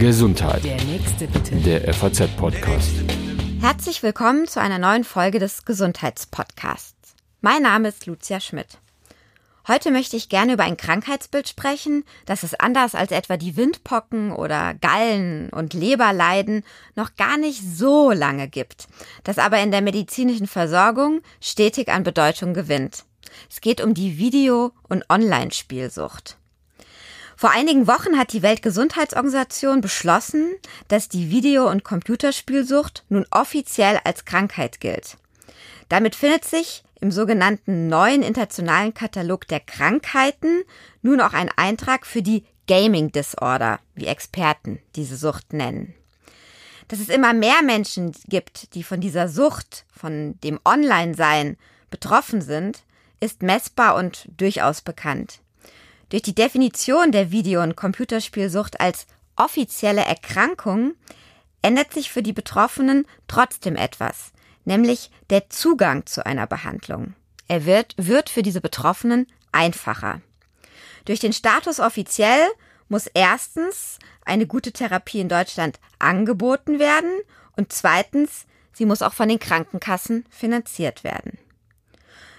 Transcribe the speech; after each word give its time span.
Gesundheit. 0.00 0.64
Der 0.64 0.82
nächste 0.82 1.28
bitte. 1.28 1.54
Der 1.56 1.94
FAZ-Podcast. 1.94 2.90
Herzlich 3.60 4.02
willkommen 4.02 4.48
zu 4.48 4.60
einer 4.60 4.80
neuen 4.80 5.04
Folge 5.04 5.38
des 5.38 5.64
Gesundheitspodcasts. 5.64 7.14
Mein 7.42 7.62
Name 7.62 7.88
ist 7.88 8.06
Lucia 8.06 8.40
Schmidt. 8.40 8.78
Heute 9.68 9.92
möchte 9.92 10.16
ich 10.16 10.28
gerne 10.28 10.54
über 10.54 10.64
ein 10.64 10.76
Krankheitsbild 10.76 11.48
sprechen, 11.48 12.02
das 12.24 12.42
es 12.42 12.58
anders 12.58 12.96
als 12.96 13.12
etwa 13.12 13.36
die 13.36 13.56
Windpocken 13.56 14.32
oder 14.32 14.74
Gallen- 14.74 15.50
und 15.50 15.74
Leberleiden 15.74 16.64
noch 16.96 17.14
gar 17.14 17.36
nicht 17.36 17.62
so 17.62 18.10
lange 18.10 18.48
gibt, 18.48 18.88
das 19.22 19.38
aber 19.38 19.60
in 19.60 19.70
der 19.70 19.80
medizinischen 19.80 20.48
Versorgung 20.48 21.20
stetig 21.40 21.88
an 21.88 22.02
Bedeutung 22.02 22.52
gewinnt. 22.52 23.04
Es 23.48 23.60
geht 23.60 23.80
um 23.80 23.94
die 23.94 24.18
Video- 24.18 24.72
und 24.88 25.08
Online-Spielsucht. 25.08 26.36
Vor 27.38 27.50
einigen 27.50 27.86
Wochen 27.86 28.16
hat 28.16 28.32
die 28.32 28.40
Weltgesundheitsorganisation 28.40 29.82
beschlossen, 29.82 30.54
dass 30.88 31.10
die 31.10 31.28
Video- 31.28 31.68
und 31.70 31.84
Computerspielsucht 31.84 33.04
nun 33.10 33.26
offiziell 33.30 34.00
als 34.04 34.24
Krankheit 34.24 34.80
gilt. 34.80 35.18
Damit 35.90 36.14
findet 36.14 36.46
sich 36.46 36.82
im 37.02 37.12
sogenannten 37.12 37.88
neuen 37.88 38.22
internationalen 38.22 38.94
Katalog 38.94 39.46
der 39.48 39.60
Krankheiten 39.60 40.62
nun 41.02 41.20
auch 41.20 41.34
ein 41.34 41.50
Eintrag 41.56 42.06
für 42.06 42.22
die 42.22 42.46
Gaming 42.66 43.12
Disorder, 43.12 43.80
wie 43.94 44.06
Experten 44.06 44.80
diese 44.96 45.16
Sucht 45.16 45.52
nennen. 45.52 45.94
Dass 46.88 47.00
es 47.00 47.10
immer 47.10 47.34
mehr 47.34 47.62
Menschen 47.62 48.12
gibt, 48.28 48.74
die 48.74 48.82
von 48.82 49.02
dieser 49.02 49.28
Sucht, 49.28 49.84
von 49.94 50.40
dem 50.42 50.58
Online-Sein 50.64 51.58
betroffen 51.90 52.40
sind, 52.40 52.82
ist 53.20 53.42
messbar 53.42 53.96
und 53.96 54.26
durchaus 54.38 54.80
bekannt. 54.80 55.40
Durch 56.08 56.22
die 56.22 56.34
Definition 56.34 57.10
der 57.10 57.32
Video- 57.32 57.62
und 57.62 57.76
Computerspielsucht 57.76 58.80
als 58.80 59.06
offizielle 59.34 60.04
Erkrankung 60.04 60.94
ändert 61.62 61.92
sich 61.92 62.10
für 62.10 62.22
die 62.22 62.32
Betroffenen 62.32 63.06
trotzdem 63.26 63.74
etwas, 63.74 64.32
nämlich 64.64 65.10
der 65.30 65.50
Zugang 65.50 66.06
zu 66.06 66.24
einer 66.24 66.46
Behandlung. 66.46 67.14
Er 67.48 67.66
wird, 67.66 67.94
wird 67.96 68.30
für 68.30 68.42
diese 68.42 68.60
Betroffenen 68.60 69.26
einfacher. 69.50 70.20
Durch 71.06 71.18
den 71.18 71.32
Status 71.32 71.80
offiziell 71.80 72.46
muss 72.88 73.08
erstens 73.08 73.98
eine 74.24 74.46
gute 74.46 74.72
Therapie 74.72 75.20
in 75.20 75.28
Deutschland 75.28 75.80
angeboten 75.98 76.78
werden 76.78 77.10
und 77.56 77.72
zweitens, 77.72 78.46
sie 78.72 78.86
muss 78.86 79.02
auch 79.02 79.12
von 79.12 79.28
den 79.28 79.40
Krankenkassen 79.40 80.24
finanziert 80.30 81.02
werden. 81.02 81.38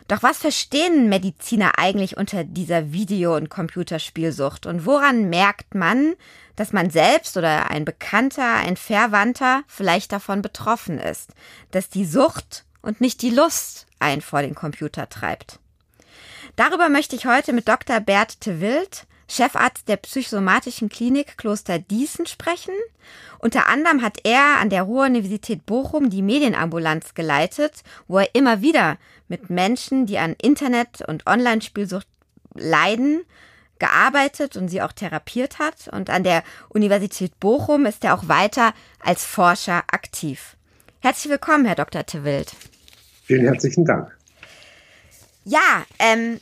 Doch 0.08 0.24
was 0.24 0.38
verstehen 0.38 1.10
Mediziner 1.10 1.78
eigentlich 1.78 2.16
unter 2.16 2.46
dieser 2.46 2.94
Video- 2.94 3.36
und 3.36 3.50
Computerspielsucht 3.50 4.66
und 4.66 4.86
woran 4.86 5.30
merkt 5.30 5.76
man, 5.76 6.16
dass 6.56 6.72
man 6.72 6.90
selbst 6.90 7.36
oder 7.36 7.70
ein 7.70 7.84
Bekannter, 7.84 8.56
ein 8.56 8.78
Verwandter 8.78 9.64
vielleicht 9.68 10.12
davon 10.12 10.42
betroffen 10.42 10.98
ist, 10.98 11.32
dass 11.72 11.90
die 11.90 12.06
Sucht 12.06 12.66
und 12.82 13.02
nicht 13.02 13.22
die 13.22 13.32
Lust 13.32 13.86
einen 14.00 14.22
vor 14.22 14.42
den 14.42 14.56
Computer 14.56 15.10
treibt? 15.10 15.60
Darüber 16.56 16.90
möchte 16.90 17.16
ich 17.16 17.26
heute 17.26 17.52
mit 17.52 17.68
Dr. 17.68 18.00
Bert 18.00 18.40
Tewild, 18.42 19.06
Chefarzt 19.30 19.88
der 19.88 19.98
psychosomatischen 19.98 20.90
Klinik 20.90 21.38
Kloster 21.38 21.80
Diesen 21.80 22.26
sprechen. 22.26 22.74
Unter 23.40 23.68
anderem 23.68 24.02
hat 24.02 24.20
er 24.24 24.60
an 24.60 24.70
der 24.70 24.84
Ruhr-Universität 24.84 25.66
Bochum 25.66 26.10
die 26.10 26.22
Medienambulanz 26.22 27.14
geleitet, 27.14 27.84
wo 28.08 28.20
er 28.20 28.34
immer 28.34 28.62
wieder 28.62 28.98
mit 29.28 29.50
Menschen, 29.50 30.06
die 30.06 30.18
an 30.18 30.36
Internet- 30.42 31.02
und 31.08 31.28
Online-Spielsucht 31.28 32.08
leiden, 32.54 33.22
gearbeitet 33.80 34.58
und 34.58 34.70
sie 34.70 34.82
auch 34.82 34.92
therapiert 34.92 35.60
hat. 35.60 35.88
Und 35.92 36.10
an 36.10 36.24
der 36.24 36.44
Universität 36.70 37.40
Bochum 37.40 37.86
ist 37.86 38.04
er 38.04 38.16
auch 38.16 38.28
weiter 38.28 38.74
als 39.00 39.24
Forscher 39.26 39.84
aktiv. 39.92 40.56
Herzlich 41.00 41.32
willkommen, 41.32 41.66
Herr 41.66 41.76
Dr. 41.76 42.06
Tewild. 42.06 42.54
Vielen 43.26 43.46
herzlichen 43.46 43.86
Dank. 43.86 44.18
Ja, 45.44 45.86
ähm, 46.00 46.40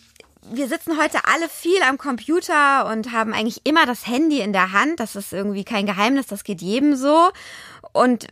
wir 0.52 0.68
sitzen 0.68 0.98
heute 1.02 1.20
alle 1.26 1.50
viel 1.50 1.82
am 1.88 1.98
Computer 1.98 2.86
und 2.92 3.12
haben 3.12 3.34
eigentlich 3.34 3.62
immer 3.64 3.86
das 3.86 4.08
Handy 4.08 4.42
in 4.42 4.54
der 4.54 4.72
Hand. 4.72 5.00
Das 5.00 5.16
ist 5.16 5.34
irgendwie 5.34 5.64
kein 5.64 5.86
Geheimnis, 5.86 6.28
das 6.28 6.44
geht 6.44 6.62
jedem 6.62 6.96
so. 6.96 7.30
Und 7.94 8.28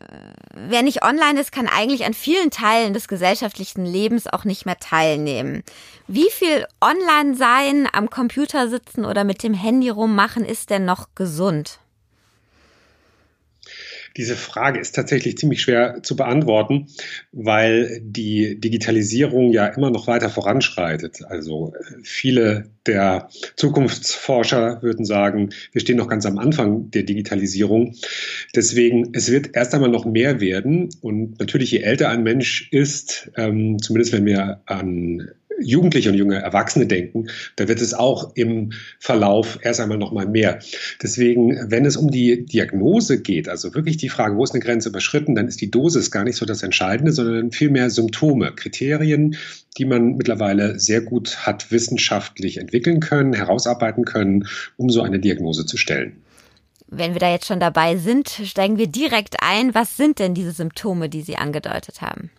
wer 0.53 0.81
nicht 0.81 1.03
online 1.03 1.39
ist, 1.39 1.51
kann 1.51 1.67
eigentlich 1.67 2.05
an 2.05 2.13
vielen 2.13 2.51
Teilen 2.51 2.93
des 2.93 3.07
gesellschaftlichen 3.07 3.85
Lebens 3.85 4.27
auch 4.27 4.43
nicht 4.43 4.65
mehr 4.65 4.77
teilnehmen. 4.77 5.63
Wie 6.07 6.29
viel 6.29 6.65
online 6.81 7.35
sein, 7.35 7.87
am 7.91 8.09
Computer 8.09 8.67
sitzen 8.67 9.05
oder 9.05 9.23
mit 9.23 9.41
dem 9.41 9.53
Handy 9.53 9.89
rummachen 9.89 10.45
ist 10.45 10.69
denn 10.69 10.85
noch 10.85 11.07
gesund? 11.15 11.79
Diese 14.17 14.35
Frage 14.35 14.79
ist 14.79 14.93
tatsächlich 14.93 15.37
ziemlich 15.37 15.61
schwer 15.61 16.03
zu 16.03 16.15
beantworten, 16.15 16.87
weil 17.31 17.99
die 18.03 18.59
Digitalisierung 18.59 19.51
ja 19.51 19.67
immer 19.67 19.89
noch 19.89 20.07
weiter 20.07 20.29
voranschreitet. 20.29 21.25
Also 21.25 21.73
viele 22.03 22.65
der 22.85 23.29
Zukunftsforscher 23.55 24.81
würden 24.81 25.05
sagen, 25.05 25.49
wir 25.71 25.81
stehen 25.81 25.97
noch 25.97 26.09
ganz 26.09 26.25
am 26.25 26.37
Anfang 26.37 26.91
der 26.91 27.03
Digitalisierung. 27.03 27.95
Deswegen, 28.55 29.09
es 29.13 29.31
wird 29.31 29.55
erst 29.55 29.73
einmal 29.73 29.89
noch 29.89 30.05
mehr 30.05 30.41
werden. 30.41 30.89
Und 31.01 31.39
natürlich, 31.39 31.71
je 31.71 31.79
älter 31.79 32.09
ein 32.09 32.23
Mensch 32.23 32.69
ist, 32.71 33.31
ähm, 33.37 33.79
zumindest 33.81 34.13
wenn 34.13 34.25
wir 34.25 34.61
an 34.65 35.29
Jugendliche 35.61 36.09
und 36.09 36.15
junge 36.15 36.41
Erwachsene 36.41 36.87
denken, 36.87 37.27
da 37.55 37.67
wird 37.67 37.81
es 37.81 37.93
auch 37.93 38.35
im 38.35 38.71
Verlauf 38.99 39.59
erst 39.61 39.79
einmal 39.79 39.97
noch 39.97 40.11
mal 40.11 40.27
mehr. 40.27 40.59
Deswegen, 41.01 41.57
wenn 41.69 41.85
es 41.85 41.97
um 41.97 42.11
die 42.11 42.45
Diagnose 42.45 43.21
geht, 43.21 43.49
also 43.49 43.73
wirklich 43.73 43.97
die 43.97 44.09
Frage, 44.09 44.35
wo 44.35 44.43
ist 44.43 44.53
eine 44.53 44.63
Grenze 44.63 44.89
überschritten, 44.89 45.35
dann 45.35 45.47
ist 45.47 45.61
die 45.61 45.71
Dosis 45.71 46.11
gar 46.11 46.23
nicht 46.23 46.35
so 46.35 46.45
das 46.45 46.63
Entscheidende, 46.63 47.11
sondern 47.11 47.51
vielmehr 47.51 47.89
Symptome, 47.89 48.53
Kriterien, 48.53 49.35
die 49.77 49.85
man 49.85 50.15
mittlerweile 50.15 50.79
sehr 50.79 51.01
gut 51.01 51.45
hat 51.45 51.71
wissenschaftlich 51.71 52.57
entwickeln 52.57 52.99
können, 52.99 53.33
herausarbeiten 53.33 54.05
können, 54.05 54.47
um 54.77 54.89
so 54.89 55.01
eine 55.01 55.19
Diagnose 55.19 55.65
zu 55.65 55.77
stellen. 55.77 56.17
Wenn 56.87 57.13
wir 57.13 57.19
da 57.19 57.31
jetzt 57.31 57.47
schon 57.47 57.59
dabei 57.59 57.97
sind, 57.97 58.29
steigen 58.29 58.77
wir 58.77 58.87
direkt 58.87 59.37
ein. 59.41 59.73
Was 59.73 59.97
sind 59.97 60.19
denn 60.19 60.35
diese 60.35 60.51
Symptome, 60.51 61.09
die 61.09 61.21
Sie 61.21 61.37
angedeutet 61.37 62.01
haben? 62.01 62.29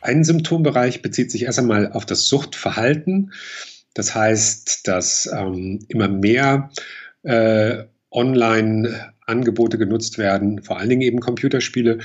Ein 0.00 0.24
Symptombereich 0.24 1.02
bezieht 1.02 1.30
sich 1.30 1.42
erst 1.42 1.58
einmal 1.58 1.92
auf 1.92 2.06
das 2.06 2.26
Suchtverhalten. 2.26 3.32
Das 3.94 4.14
heißt, 4.14 4.86
dass 4.86 5.26
ähm, 5.26 5.80
immer 5.88 6.08
mehr 6.08 6.70
äh, 7.22 7.84
online 8.10 9.12
Angebote 9.28 9.78
genutzt 9.78 10.18
werden, 10.18 10.62
vor 10.62 10.78
allen 10.78 10.88
Dingen 10.88 11.02
eben 11.02 11.20
Computerspiele, 11.20 11.98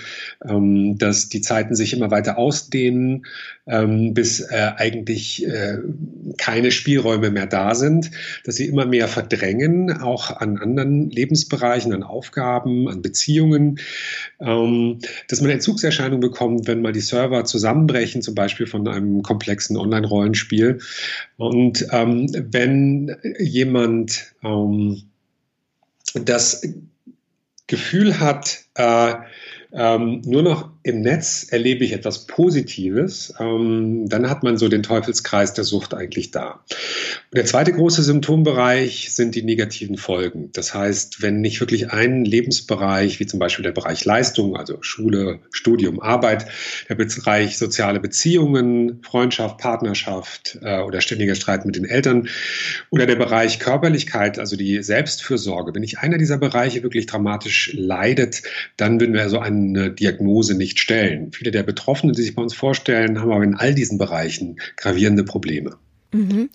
ähm, 0.45 0.97
dass 0.97 1.29
die 1.29 1.41
Zeiten 1.41 1.75
sich 1.75 1.93
immer 1.93 2.11
weiter 2.11 2.37
ausdehnen, 2.37 3.25
ähm, 3.65 4.13
bis 4.13 4.41
äh, 4.41 4.71
eigentlich 4.75 5.45
äh, 5.47 5.77
keine 6.37 6.71
Spielräume 6.71 7.31
mehr 7.31 7.47
da 7.47 7.75
sind, 7.75 8.11
dass 8.43 8.55
sie 8.55 8.67
immer 8.67 8.85
mehr 8.85 9.07
verdrängen, 9.07 10.01
auch 10.01 10.31
an 10.31 10.57
anderen 10.57 11.09
Lebensbereichen, 11.09 11.93
an 11.93 12.03
Aufgaben, 12.03 12.89
an 12.89 13.01
Beziehungen, 13.01 13.79
ähm, 14.41 14.99
dass 15.29 15.41
man 15.41 15.49
Entzugserscheinungen 15.49 16.19
bekommt, 16.19 16.67
wenn 16.67 16.81
mal 16.81 16.93
die 16.93 16.99
Server 16.99 17.45
zusammenbrechen, 17.45 18.21
zum 18.21 18.35
Beispiel 18.35 18.67
von 18.67 18.87
einem 18.87 19.21
komplexen 19.21 19.77
Online-Rollenspiel. 19.77 20.79
Und 21.37 21.87
ähm, 21.91 22.27
wenn 22.51 23.15
jemand 23.39 24.33
ähm, 24.43 25.03
das 26.13 26.61
Gefühl 27.73 28.19
hat, 28.19 28.65
äh, 28.75 29.15
ähm, 29.73 30.21
nur 30.25 30.43
noch 30.43 30.69
im 30.83 30.99
Netz 30.99 31.47
erlebe 31.49 31.85
ich 31.85 31.93
etwas 31.93 32.27
Positives, 32.27 33.33
ähm, 33.39 34.09
dann 34.09 34.29
hat 34.29 34.43
man 34.43 34.57
so 34.57 34.67
den 34.67 34.83
Teufelskreis 34.83 35.53
der 35.53 35.63
Sucht 35.63 35.93
eigentlich 35.93 36.31
da. 36.31 36.63
Und 37.31 37.37
der 37.37 37.45
zweite 37.45 37.71
große 37.71 38.03
Symptombereich 38.03 39.13
sind 39.13 39.35
die 39.35 39.43
negativen 39.43 39.95
Folgen. 39.97 40.49
Das 40.51 40.73
heißt, 40.73 41.21
wenn 41.21 41.39
nicht 41.39 41.61
wirklich 41.61 41.91
ein 41.91 42.25
Lebensbereich, 42.25 43.21
wie 43.21 43.25
zum 43.25 43.39
Beispiel 43.39 43.63
der 43.63 43.71
Bereich 43.71 44.03
Leistung, 44.03 44.57
also 44.57 44.77
Schule, 44.81 45.39
Studium, 45.51 46.01
Arbeit, 46.01 46.47
der 46.89 46.95
Bereich 46.95 47.57
soziale 47.57 48.01
Beziehungen, 48.01 49.01
Freundschaft, 49.03 49.59
Partnerschaft 49.59 50.59
äh, 50.61 50.81
oder 50.81 50.99
ständiger 50.99 51.35
Streit 51.35 51.65
mit 51.65 51.77
den 51.77 51.85
Eltern 51.85 52.27
oder 52.89 53.05
der 53.05 53.15
Bereich 53.15 53.59
Körperlichkeit, 53.59 54.37
also 54.37 54.57
die 54.57 54.83
Selbstfürsorge, 54.83 55.73
wenn 55.73 55.81
nicht 55.81 55.99
einer 55.99 56.17
dieser 56.17 56.37
Bereiche 56.37 56.83
wirklich 56.83 57.05
dramatisch 57.05 57.71
leidet, 57.73 58.43
dann 58.75 58.99
würden 58.99 59.13
wir 59.13 59.29
so 59.29 59.39
eine 59.39 59.89
Diagnose 59.91 60.55
nicht 60.57 60.72
stellen. 60.79 61.31
Viele 61.31 61.51
der 61.51 61.63
Betroffenen, 61.63 62.15
die 62.15 62.21
sich 62.21 62.35
bei 62.35 62.41
uns 62.41 62.53
vorstellen, 62.53 63.19
haben 63.19 63.31
aber 63.31 63.43
in 63.43 63.55
all 63.55 63.73
diesen 63.73 63.97
Bereichen 63.97 64.57
gravierende 64.77 65.23
Probleme. 65.23 65.77
Mhm. 66.11 66.49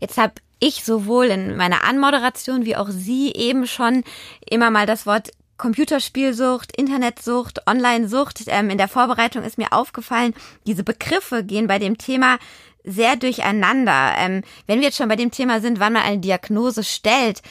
Jetzt 0.00 0.18
habe 0.18 0.34
ich 0.58 0.84
sowohl 0.84 1.26
in 1.26 1.56
meiner 1.56 1.84
Anmoderation 1.84 2.64
wie 2.64 2.76
auch 2.76 2.90
Sie 2.90 3.32
eben 3.32 3.66
schon 3.66 4.04
immer 4.48 4.70
mal 4.70 4.86
das 4.86 5.06
Wort 5.06 5.30
Computerspielsucht, 5.58 6.76
Internetsucht, 6.76 7.66
Online-Sucht. 7.66 8.44
Ähm, 8.48 8.70
in 8.70 8.78
der 8.78 8.88
Vorbereitung 8.88 9.42
ist 9.42 9.58
mir 9.58 9.72
aufgefallen, 9.72 10.34
diese 10.66 10.84
Begriffe 10.84 11.44
gehen 11.44 11.66
bei 11.66 11.78
dem 11.78 11.98
Thema 11.98 12.38
sehr 12.84 13.16
durcheinander. 13.16 14.14
Ähm, 14.18 14.42
wenn 14.66 14.80
wir 14.80 14.86
jetzt 14.86 14.98
schon 14.98 15.08
bei 15.08 15.16
dem 15.16 15.30
Thema 15.30 15.60
sind, 15.60 15.80
wann 15.80 15.94
man 15.94 16.02
eine 16.02 16.20
Diagnose 16.20 16.84
stellt, 16.84 17.42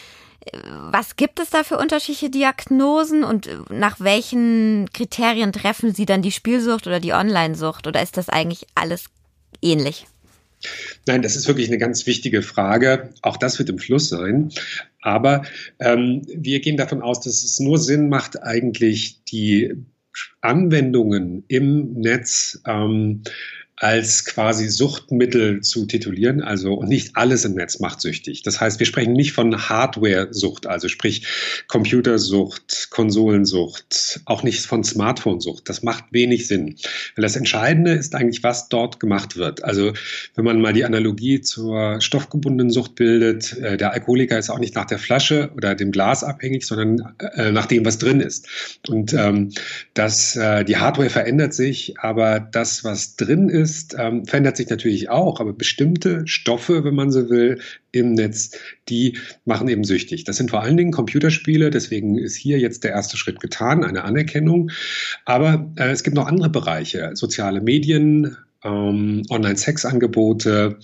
Was 0.92 1.16
gibt 1.16 1.40
es 1.40 1.50
da 1.50 1.64
für 1.64 1.78
unterschiedliche 1.78 2.30
Diagnosen 2.30 3.24
und 3.24 3.50
nach 3.70 4.00
welchen 4.00 4.88
Kriterien 4.94 5.52
treffen 5.52 5.94
Sie 5.94 6.06
dann 6.06 6.22
die 6.22 6.32
Spielsucht 6.32 6.86
oder 6.86 7.00
die 7.00 7.14
Online-Sucht 7.14 7.88
oder 7.88 8.02
ist 8.02 8.18
das 8.18 8.30
eigentlich 8.30 8.68
alles 8.76 9.06
ähnlich? 9.62 10.06
Nein, 11.08 11.22
das 11.22 11.36
ist 11.36 11.48
wirklich 11.48 11.68
eine 11.68 11.78
ganz 11.78 12.06
wichtige 12.06 12.42
Frage. 12.42 13.10
Auch 13.22 13.38
das 13.38 13.60
wird 13.60 13.70
im 13.70 13.80
Fluss 13.80 14.10
sein. 14.10 14.52
Aber 15.02 15.44
ähm, 15.80 16.24
wir 16.28 16.60
gehen 16.62 16.78
davon 16.78 17.02
aus, 17.02 17.22
dass 17.22 17.44
es 17.44 17.60
nur 17.60 17.78
Sinn 17.78 18.10
macht, 18.10 18.42
eigentlich 18.42 19.24
die 19.26 19.74
Anwendungen 20.42 21.44
im 21.48 21.94
Netz 21.94 22.62
ähm, 22.66 23.24
als 23.86 24.26
quasi 24.26 24.68
Suchtmittel 24.68 25.62
zu 25.62 25.86
titulieren. 25.86 26.42
Also 26.42 26.82
nicht 26.82 27.16
alles 27.16 27.46
im 27.46 27.54
Netz 27.54 27.80
macht 27.80 28.02
süchtig. 28.02 28.42
Das 28.42 28.60
heißt, 28.60 28.80
wir 28.80 28.88
sprechen 28.88 29.14
nicht 29.14 29.32
von 29.32 29.70
Hardware-Sucht, 29.70 30.66
also 30.66 30.88
sprich 30.88 31.28
Computersucht, 31.68 32.88
Konsolensucht, 32.90 34.22
auch 34.26 34.42
nicht 34.42 34.66
von 34.66 34.84
Smartphone-Sucht. 34.84 35.70
Das 35.70 35.84
macht 35.84 36.06
wenig 36.10 36.48
Sinn. 36.48 36.78
Weil 37.16 37.22
das 37.22 37.36
Entscheidende 37.36 37.92
ist 37.92 38.16
eigentlich, 38.16 38.42
was 38.42 38.70
dort 38.70 39.00
gemacht 39.00 39.38
wird. 39.38 39.64
Also 39.64 39.94
wenn 40.34 40.46
man 40.46 40.62
mal 40.62 40.74
die 40.74 40.84
Analogie 40.84 41.42
zur 41.42 42.02
stoffgebundenen 42.02 42.72
Sucht 42.72 42.96
bildet, 42.96 43.56
äh, 43.60 43.78
der 43.78 43.94
Alkoholiker 43.94 44.40
ist 44.40 44.50
auch 44.50 44.58
nicht 44.58 44.74
nach 44.74 44.86
der 44.86 44.98
Flasche 44.98 45.52
oder 45.56 45.76
dem 45.76 45.92
Glas 45.92 46.24
abhängig, 46.24 46.66
sondern 46.66 47.14
äh, 47.36 47.52
nach 47.52 47.68
dem, 47.68 47.86
was 47.86 48.00
drin 48.00 48.20
ist. 48.20 48.48
Und 48.90 49.14
ähm, 49.14 49.52
das, 49.94 50.36
äh, 50.36 50.66
die 50.66 50.78
Hardware 50.78 51.12
verändert 51.12 51.54
sich, 51.54 52.00
aber 52.00 52.40
das, 52.40 52.84
was 52.84 53.16
drin 53.16 53.50
ist, 53.50 53.75
ist, 53.76 53.96
ähm, 54.00 54.26
verändert 54.26 54.58
sich 54.58 54.70
natürlich 54.70 55.10
auch, 55.10 55.40
aber 55.40 55.54
bestimmte 55.54 56.26
Stoffe, 56.28 56.84
wenn 56.84 56.96
man 56.96 57.12
so 57.12 57.30
will, 57.30 57.60
im 57.92 58.14
Netz, 58.14 58.52
die 58.88 59.18
machen 59.44 59.68
eben 59.68 59.84
süchtig. 59.84 60.24
Das 60.24 60.38
sind 60.38 60.50
vor 60.50 60.62
allen 60.62 60.78
Dingen 60.78 60.92
Computerspiele, 60.92 61.70
deswegen 61.70 62.18
ist 62.18 62.36
hier 62.36 62.60
jetzt 62.60 62.84
der 62.84 62.92
erste 62.92 63.18
Schritt 63.18 63.40
getan, 63.40 63.84
eine 63.84 64.04
Anerkennung. 64.04 64.72
Aber 65.26 65.72
äh, 65.78 65.90
es 65.92 66.04
gibt 66.04 66.16
noch 66.16 66.28
andere 66.28 66.50
Bereiche, 66.50 67.12
soziale 67.16 67.62
Medien, 67.62 68.38
ähm, 68.64 69.24
Online-Sex-Angebote, 69.30 70.80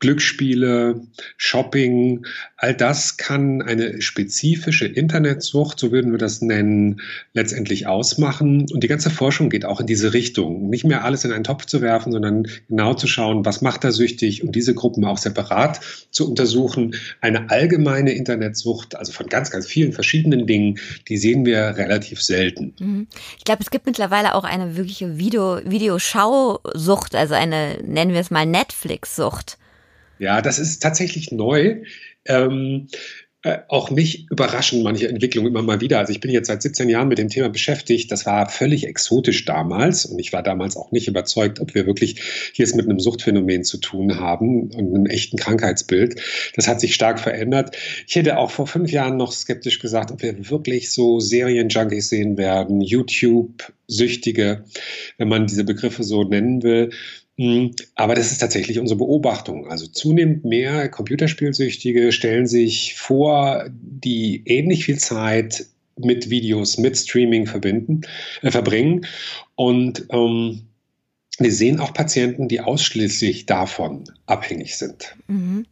Glücksspiele, 0.00 1.02
Shopping, 1.36 2.26
all 2.56 2.74
das 2.74 3.18
kann 3.18 3.62
eine 3.62 4.00
spezifische 4.00 4.86
Internetsucht, 4.86 5.78
so 5.78 5.92
würden 5.92 6.10
wir 6.10 6.18
das 6.18 6.40
nennen, 6.40 7.00
letztendlich 7.34 7.86
ausmachen. 7.86 8.66
Und 8.72 8.82
die 8.82 8.88
ganze 8.88 9.10
Forschung 9.10 9.50
geht 9.50 9.64
auch 9.66 9.80
in 9.80 9.86
diese 9.86 10.12
Richtung. 10.14 10.70
Nicht 10.70 10.84
mehr 10.84 11.04
alles 11.04 11.24
in 11.24 11.32
einen 11.32 11.44
Topf 11.44 11.66
zu 11.66 11.82
werfen, 11.82 12.12
sondern 12.12 12.48
genau 12.68 12.94
zu 12.94 13.06
schauen, 13.06 13.44
was 13.44 13.60
macht 13.60 13.84
da 13.84 13.92
süchtig 13.92 14.42
und 14.42 14.56
diese 14.56 14.74
Gruppen 14.74 15.04
auch 15.04 15.18
separat 15.18 15.80
zu 16.10 16.28
untersuchen. 16.28 16.94
Eine 17.20 17.50
allgemeine 17.50 18.12
Internetsucht, 18.12 18.96
also 18.96 19.12
von 19.12 19.26
ganz, 19.26 19.50
ganz 19.50 19.66
vielen 19.66 19.92
verschiedenen 19.92 20.46
Dingen, 20.46 20.78
die 21.08 21.18
sehen 21.18 21.44
wir 21.44 21.76
relativ 21.76 22.22
selten. 22.22 22.74
Mhm. 22.80 23.06
Ich 23.36 23.44
glaube, 23.44 23.62
es 23.62 23.70
gibt 23.70 23.84
mittlerweile 23.84 24.34
auch 24.34 24.44
eine 24.44 24.76
wirkliche 24.76 25.18
Video, 25.18 25.60
Videoschausucht, 25.64 27.14
also 27.14 27.34
eine, 27.34 27.78
nennen 27.84 28.12
wir 28.12 28.20
es 28.20 28.30
mal 28.30 28.46
Netflix-Sucht. 28.46 29.58
Ja, 30.20 30.42
das 30.42 30.58
ist 30.58 30.82
tatsächlich 30.82 31.32
neu. 31.32 31.82
Ähm, 32.26 32.88
äh, 33.42 33.60
auch 33.68 33.90
mich 33.90 34.30
überraschen 34.30 34.82
manche 34.82 35.08
Entwicklungen 35.08 35.48
immer 35.48 35.62
mal 35.62 35.80
wieder. 35.80 35.98
Also 35.98 36.12
ich 36.12 36.20
bin 36.20 36.30
jetzt 36.30 36.48
seit 36.48 36.60
17 36.60 36.90
Jahren 36.90 37.08
mit 37.08 37.16
dem 37.16 37.30
Thema 37.30 37.48
beschäftigt. 37.48 38.12
Das 38.12 38.26
war 38.26 38.50
völlig 38.50 38.86
exotisch 38.86 39.46
damals 39.46 40.04
und 40.04 40.18
ich 40.18 40.34
war 40.34 40.42
damals 40.42 40.76
auch 40.76 40.92
nicht 40.92 41.08
überzeugt, 41.08 41.58
ob 41.58 41.74
wir 41.74 41.86
wirklich 41.86 42.20
hier 42.52 42.66
es 42.66 42.74
mit 42.74 42.86
einem 42.86 43.00
Suchtphänomen 43.00 43.64
zu 43.64 43.78
tun 43.78 44.18
haben 44.18 44.70
und 44.72 44.94
einem 44.94 45.06
echten 45.06 45.38
Krankheitsbild. 45.38 46.20
Das 46.54 46.68
hat 46.68 46.82
sich 46.82 46.94
stark 46.94 47.18
verändert. 47.18 47.74
Ich 48.06 48.14
hätte 48.14 48.36
auch 48.36 48.50
vor 48.50 48.66
fünf 48.66 48.90
Jahren 48.90 49.16
noch 49.16 49.32
skeptisch 49.32 49.78
gesagt, 49.78 50.12
ob 50.12 50.20
wir 50.20 50.50
wirklich 50.50 50.92
so 50.92 51.18
Serienjunkies 51.18 52.10
sehen 52.10 52.36
werden, 52.36 52.82
YouTube-Süchtige, 52.82 54.64
wenn 55.16 55.28
man 55.28 55.46
diese 55.46 55.64
Begriffe 55.64 56.04
so 56.04 56.24
nennen 56.24 56.62
will. 56.62 56.90
Mhm. 57.40 57.74
Aber 57.94 58.14
das 58.14 58.32
ist 58.32 58.38
tatsächlich 58.38 58.78
unsere 58.78 58.98
Beobachtung. 58.98 59.70
Also 59.70 59.86
zunehmend 59.86 60.44
mehr 60.44 60.90
Computerspielsüchtige 60.90 62.12
stellen 62.12 62.46
sich 62.46 62.96
vor, 62.96 63.64
die 63.70 64.42
ähnlich 64.44 64.84
viel 64.84 64.98
Zeit 64.98 65.64
mit 65.96 66.28
Videos, 66.28 66.76
mit 66.76 66.98
Streaming 66.98 67.46
verbinden, 67.46 68.02
äh, 68.42 68.50
verbringen. 68.50 69.06
Und 69.54 70.04
ähm, 70.10 70.66
wir 71.38 71.52
sehen 71.52 71.80
auch 71.80 71.94
Patienten, 71.94 72.46
die 72.46 72.60
ausschließlich 72.60 73.46
davon 73.46 74.04
abhängig 74.26 74.76
sind. 74.76 75.16
Mhm. 75.26 75.64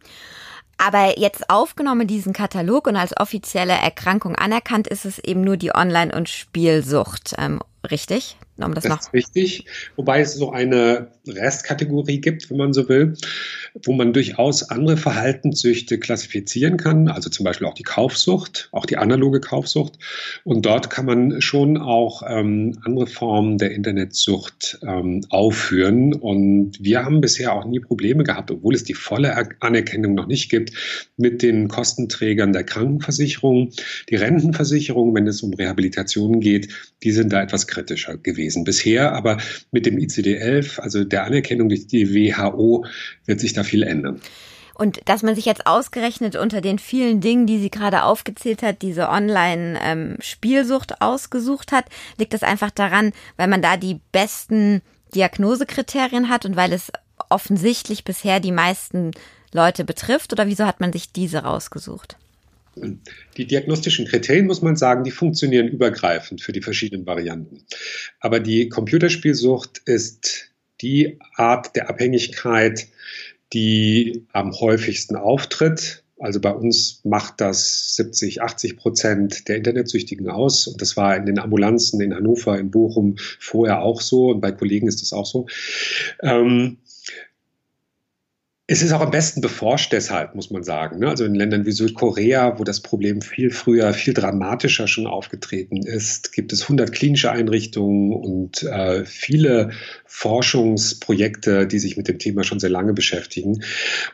Aber 0.78 1.18
jetzt 1.18 1.50
aufgenommen 1.50 2.06
diesen 2.06 2.32
Katalog 2.32 2.86
und 2.86 2.96
als 2.96 3.14
offizielle 3.14 3.74
Erkrankung 3.74 4.36
anerkannt 4.36 4.88
ist 4.88 5.04
es 5.04 5.18
eben 5.18 5.42
nur 5.42 5.58
die 5.58 5.74
Online- 5.74 6.14
und 6.16 6.30
Spielsucht, 6.30 7.34
ähm, 7.36 7.60
richtig? 7.90 8.38
Um 8.60 8.74
das, 8.74 8.82
das 8.84 9.06
ist 9.06 9.14
richtig, 9.14 9.66
wobei 9.94 10.20
es 10.20 10.34
so 10.34 10.50
eine 10.50 11.12
Restkategorie 11.28 12.20
gibt, 12.20 12.50
wenn 12.50 12.56
man 12.56 12.72
so 12.72 12.88
will, 12.88 13.14
wo 13.84 13.92
man 13.92 14.12
durchaus 14.12 14.68
andere 14.68 14.96
Verhaltenssüchte 14.96 15.98
klassifizieren 15.98 16.76
kann, 16.76 17.06
also 17.06 17.30
zum 17.30 17.44
Beispiel 17.44 17.68
auch 17.68 17.74
die 17.74 17.84
Kaufsucht, 17.84 18.68
auch 18.72 18.84
die 18.84 18.96
analoge 18.96 19.40
Kaufsucht. 19.40 19.98
Und 20.42 20.66
dort 20.66 20.90
kann 20.90 21.06
man 21.06 21.40
schon 21.40 21.76
auch 21.76 22.22
ähm, 22.26 22.76
andere 22.84 23.06
Formen 23.06 23.58
der 23.58 23.70
Internetsucht 23.70 24.80
ähm, 24.82 25.24
aufführen. 25.28 26.14
Und 26.14 26.82
wir 26.82 27.04
haben 27.04 27.20
bisher 27.20 27.52
auch 27.52 27.64
nie 27.64 27.78
Probleme 27.78 28.24
gehabt, 28.24 28.50
obwohl 28.50 28.74
es 28.74 28.82
die 28.82 28.94
volle 28.94 29.36
Anerkennung 29.60 30.14
noch 30.14 30.26
nicht 30.26 30.50
gibt, 30.50 30.72
mit 31.16 31.42
den 31.42 31.68
Kostenträgern 31.68 32.52
der 32.52 32.64
Krankenversicherung. 32.64 33.70
Die 34.08 34.16
Rentenversicherung, 34.16 35.14
wenn 35.14 35.28
es 35.28 35.42
um 35.42 35.54
Rehabilitation 35.54 36.40
geht, 36.40 36.68
die 37.04 37.12
sind 37.12 37.32
da 37.32 37.40
etwas 37.40 37.68
kritischer 37.68 38.16
gewesen 38.16 38.47
bisher. 38.64 39.12
Aber 39.12 39.38
mit 39.70 39.86
dem 39.86 39.96
ICD-11, 39.96 40.80
also 40.80 41.04
der 41.04 41.24
Anerkennung 41.24 41.68
durch 41.68 41.86
die 41.86 42.14
WHO, 42.14 42.84
wird 43.26 43.40
sich 43.40 43.52
da 43.52 43.64
viel 43.64 43.82
ändern. 43.82 44.20
Und 44.74 45.00
dass 45.06 45.24
man 45.24 45.34
sich 45.34 45.44
jetzt 45.44 45.66
ausgerechnet 45.66 46.36
unter 46.36 46.60
den 46.60 46.78
vielen 46.78 47.20
Dingen, 47.20 47.46
die 47.46 47.58
sie 47.58 47.70
gerade 47.70 48.04
aufgezählt 48.04 48.62
hat, 48.62 48.80
diese 48.82 49.08
Online-Spielsucht 49.08 50.92
ähm, 50.92 50.96
ausgesucht 51.00 51.72
hat, 51.72 51.86
liegt 52.16 52.32
das 52.32 52.44
einfach 52.44 52.70
daran, 52.70 53.12
weil 53.36 53.48
man 53.48 53.60
da 53.60 53.76
die 53.76 53.98
besten 54.12 54.80
Diagnosekriterien 55.16 56.28
hat 56.28 56.44
und 56.44 56.54
weil 56.54 56.72
es 56.72 56.92
offensichtlich 57.28 58.04
bisher 58.04 58.38
die 58.38 58.52
meisten 58.52 59.10
Leute 59.52 59.84
betrifft? 59.84 60.32
Oder 60.32 60.46
wieso 60.46 60.64
hat 60.64 60.78
man 60.78 60.92
sich 60.92 61.12
diese 61.12 61.38
rausgesucht? 61.38 62.16
Die 63.36 63.46
diagnostischen 63.46 64.06
Kriterien, 64.06 64.46
muss 64.46 64.62
man 64.62 64.76
sagen, 64.76 65.04
die 65.04 65.10
funktionieren 65.10 65.68
übergreifend 65.68 66.40
für 66.40 66.52
die 66.52 66.62
verschiedenen 66.62 67.06
Varianten. 67.06 67.64
Aber 68.20 68.40
die 68.40 68.68
Computerspielsucht 68.68 69.82
ist 69.84 70.50
die 70.80 71.18
Art 71.34 71.74
der 71.76 71.88
Abhängigkeit, 71.90 72.88
die 73.52 74.26
am 74.32 74.52
häufigsten 74.52 75.16
auftritt. 75.16 76.04
Also 76.20 76.40
bei 76.40 76.52
uns 76.52 77.00
macht 77.04 77.40
das 77.40 77.94
70, 77.96 78.42
80 78.42 78.76
Prozent 78.76 79.48
der 79.48 79.56
Internetsüchtigen 79.56 80.28
aus. 80.28 80.66
Und 80.66 80.82
das 80.82 80.96
war 80.96 81.16
in 81.16 81.26
den 81.26 81.38
Ambulanzen 81.38 82.00
in 82.00 82.14
Hannover, 82.14 82.58
in 82.58 82.70
Bochum 82.70 83.16
vorher 83.38 83.82
auch 83.82 84.00
so. 84.00 84.30
Und 84.30 84.40
bei 84.40 84.50
Kollegen 84.50 84.88
ist 84.88 85.00
das 85.00 85.12
auch 85.12 85.26
so. 85.26 85.46
Ähm, 86.22 86.78
es 88.70 88.82
ist 88.82 88.92
auch 88.92 89.00
am 89.00 89.10
besten 89.10 89.40
beforscht 89.40 89.94
deshalb, 89.94 90.34
muss 90.34 90.50
man 90.50 90.62
sagen. 90.62 90.98
Ne? 90.98 91.08
Also 91.08 91.24
in 91.24 91.34
Ländern 91.34 91.64
wie 91.64 91.72
Südkorea, 91.72 92.58
wo 92.58 92.64
das 92.64 92.80
Problem 92.80 93.22
viel 93.22 93.50
früher, 93.50 93.94
viel 93.94 94.12
dramatischer 94.12 94.86
schon 94.86 95.06
aufgetreten 95.06 95.78
ist, 95.78 96.34
gibt 96.34 96.52
es 96.52 96.64
100 96.64 96.92
klinische 96.92 97.32
Einrichtungen 97.32 98.12
und 98.12 98.64
äh, 98.64 99.06
viele 99.06 99.70
Forschungsprojekte, 100.04 101.66
die 101.66 101.78
sich 101.78 101.96
mit 101.96 102.08
dem 102.08 102.18
Thema 102.18 102.44
schon 102.44 102.60
sehr 102.60 102.68
lange 102.68 102.92
beschäftigen. 102.92 103.62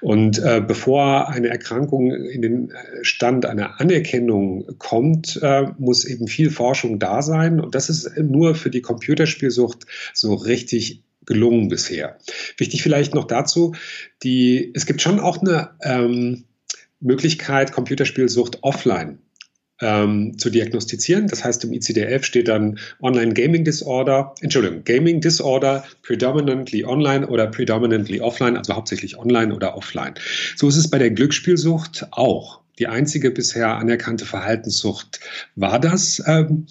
Und 0.01 0.39
äh, 0.39 0.63
bevor 0.65 1.31
eine 1.31 1.49
Erkrankung 1.49 2.13
in 2.13 2.43
den 2.43 2.73
Stand 3.03 3.47
einer 3.47 3.81
Anerkennung 3.81 4.79
kommt, 4.79 5.37
äh, 5.43 5.65
muss 5.79 6.05
eben 6.05 6.29
viel 6.29 6.51
Forschung 6.51 7.01
da 7.01 7.23
sein. 7.23 7.59
Und 7.59 7.75
das 7.75 7.89
ist 7.89 8.17
nur 8.19 8.55
für 8.55 8.71
die 8.71 8.83
Computerspielsucht 8.83 9.85
so 10.13 10.35
richtig 10.35 11.03
gelungen 11.27 11.69
bisher. 11.69 12.19
Wichtig 12.57 12.83
vielleicht 12.83 13.15
noch 13.15 13.25
dazu, 13.25 13.75
die, 14.23 14.73
es 14.75 14.87
gibt 14.87 15.01
schon 15.01 15.21
auch 15.21 15.41
eine 15.41 15.71
ähm, 15.83 16.45
Möglichkeit, 17.01 17.73
Computerspielsucht 17.73 18.63
offline 18.63 19.19
ähm, 19.81 20.39
zu 20.39 20.51
diagnostizieren. 20.51 21.27
Das 21.29 21.45
heißt, 21.45 21.65
im 21.65 21.73
ICD-11 21.73 22.23
steht 22.25 22.49
dann 22.49 22.79
Online 23.01 23.35
Gaming 23.35 23.65
Disorder, 23.65 24.35
Entschuldigung, 24.41 24.85
Gaming 24.85 25.21
Disorder 25.21 25.85
predominantly 26.03 26.85
online 26.85 27.27
oder 27.27 27.47
predominantly 27.47 28.21
offline, 28.21 28.57
also 28.57 28.75
hauptsächlich 28.75 29.19
online 29.19 29.55
oder 29.55 29.77
offline. 29.77 30.15
So 30.57 30.69
ist 30.69 30.77
es 30.77 30.89
bei 30.89 30.99
der 30.99 31.11
Glücksspielsucht 31.11 32.07
auch. 32.13 32.61
Die 32.79 32.89
einzige 32.89 33.31
bisher 33.31 33.77
anerkannte 33.77 34.25
Verhaltenssucht 34.25 35.21
war 35.55 35.79
das. 35.79 36.23
Ähm, 36.27 36.67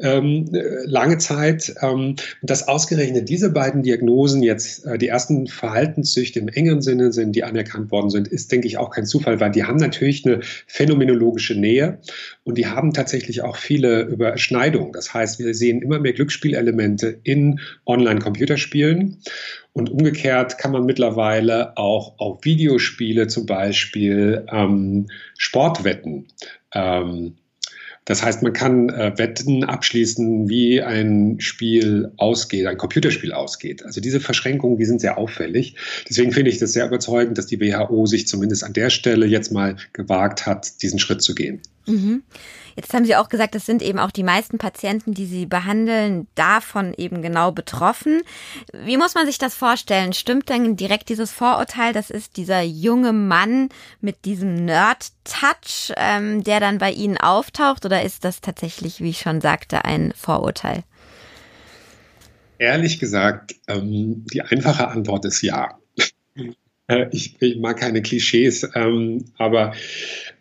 ähm, 0.00 0.46
lange 0.84 1.18
Zeit. 1.18 1.74
Ähm, 1.82 2.16
dass 2.42 2.66
ausgerechnet 2.68 3.28
diese 3.28 3.50
beiden 3.50 3.82
Diagnosen 3.82 4.42
jetzt 4.42 4.86
äh, 4.86 4.98
die 4.98 5.08
ersten 5.08 5.46
Verhaltenssüchte 5.46 6.40
im 6.40 6.48
engeren 6.48 6.82
Sinne 6.82 7.12
sind, 7.12 7.36
die 7.36 7.44
anerkannt 7.44 7.90
worden 7.90 8.10
sind, 8.10 8.28
ist, 8.28 8.50
denke 8.52 8.66
ich, 8.66 8.78
auch 8.78 8.90
kein 8.90 9.06
Zufall, 9.06 9.40
weil 9.40 9.50
die 9.50 9.64
haben 9.64 9.78
natürlich 9.78 10.24
eine 10.26 10.40
phänomenologische 10.66 11.54
Nähe 11.54 11.98
und 12.44 12.58
die 12.58 12.66
haben 12.66 12.92
tatsächlich 12.92 13.42
auch 13.42 13.56
viele 13.56 14.02
Überschneidungen. 14.02 14.92
Das 14.92 15.12
heißt, 15.12 15.38
wir 15.38 15.54
sehen 15.54 15.82
immer 15.82 15.98
mehr 15.98 16.12
Glücksspielelemente 16.12 17.20
in 17.22 17.60
Online-Computerspielen. 17.86 19.18
Und 19.72 19.88
umgekehrt 19.88 20.58
kann 20.58 20.72
man 20.72 20.84
mittlerweile 20.84 21.76
auch 21.76 22.18
auf 22.18 22.44
Videospiele 22.44 23.28
zum 23.28 23.46
Beispiel 23.46 24.44
ähm, 24.50 25.06
Sportwetten 25.38 26.26
ähm, 26.74 27.36
das 28.06 28.22
heißt, 28.22 28.42
man 28.42 28.52
kann 28.52 28.88
äh, 28.88 29.12
Wetten 29.16 29.64
abschließen, 29.64 30.48
wie 30.48 30.82
ein 30.82 31.36
Spiel 31.40 32.12
ausgeht, 32.16 32.66
ein 32.66 32.78
Computerspiel 32.78 33.32
ausgeht. 33.32 33.84
Also 33.84 34.00
diese 34.00 34.20
Verschränkungen, 34.20 34.78
die 34.78 34.84
sind 34.84 35.00
sehr 35.00 35.18
auffällig. 35.18 35.76
Deswegen 36.08 36.32
finde 36.32 36.50
ich 36.50 36.58
das 36.58 36.72
sehr 36.72 36.86
überzeugend, 36.86 37.38
dass 37.38 37.46
die 37.46 37.60
WHO 37.60 38.06
sich 38.06 38.26
zumindest 38.26 38.64
an 38.64 38.72
der 38.72 38.90
Stelle 38.90 39.26
jetzt 39.26 39.52
mal 39.52 39.76
gewagt 39.92 40.46
hat, 40.46 40.82
diesen 40.82 40.98
Schritt 40.98 41.22
zu 41.22 41.34
gehen. 41.34 41.60
Mhm. 41.86 42.22
Jetzt 42.76 42.94
haben 42.94 43.04
Sie 43.04 43.16
auch 43.16 43.28
gesagt, 43.28 43.54
das 43.54 43.66
sind 43.66 43.82
eben 43.82 43.98
auch 43.98 44.10
die 44.10 44.22
meisten 44.22 44.58
Patienten, 44.58 45.14
die 45.14 45.26
Sie 45.26 45.46
behandeln, 45.46 46.26
davon 46.34 46.94
eben 46.96 47.22
genau 47.22 47.52
betroffen. 47.52 48.22
Wie 48.72 48.96
muss 48.96 49.14
man 49.14 49.26
sich 49.26 49.38
das 49.38 49.54
vorstellen? 49.54 50.12
Stimmt 50.12 50.48
denn 50.48 50.76
direkt 50.76 51.08
dieses 51.08 51.30
Vorurteil, 51.30 51.92
das 51.92 52.10
ist 52.10 52.36
dieser 52.36 52.62
junge 52.62 53.12
Mann 53.12 53.68
mit 54.00 54.24
diesem 54.24 54.64
Nerd-Touch, 54.64 55.92
ähm, 55.96 56.44
der 56.44 56.60
dann 56.60 56.78
bei 56.78 56.92
Ihnen 56.92 57.16
auftaucht, 57.16 57.84
oder 57.84 58.02
ist 58.02 58.24
das 58.24 58.40
tatsächlich, 58.40 59.00
wie 59.00 59.10
ich 59.10 59.20
schon 59.20 59.40
sagte, 59.40 59.84
ein 59.84 60.12
Vorurteil? 60.16 60.84
Ehrlich 62.58 62.98
gesagt, 62.98 63.54
ähm, 63.68 64.26
die 64.32 64.42
einfache 64.42 64.88
Antwort 64.88 65.24
ist 65.24 65.42
ja. 65.42 65.78
Äh, 66.90 67.08
ich, 67.12 67.40
ich, 67.40 67.56
mag 67.56 67.78
keine 67.78 68.02
Klischees, 68.02 68.68
ähm, 68.74 69.26
aber 69.38 69.74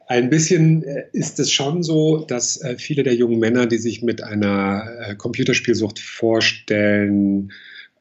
ein 0.10 0.32
bisschen 0.32 0.84
äh, 0.84 1.06
ist 1.14 1.40
es 1.40 1.52
schon 1.52 1.84
so, 1.84 2.26
dass 2.26 2.60
äh, 2.62 2.78
viele 2.78 3.04
der 3.04 3.14
jungen 3.14 3.40
Männer, 3.40 3.68
die 3.68 3.78
sich 3.78 4.02
mit 4.02 4.24
einer 4.24 4.84
äh, 5.00 5.16
Computerspielsucht 5.16 6.00
vorstellen, 6.00 7.52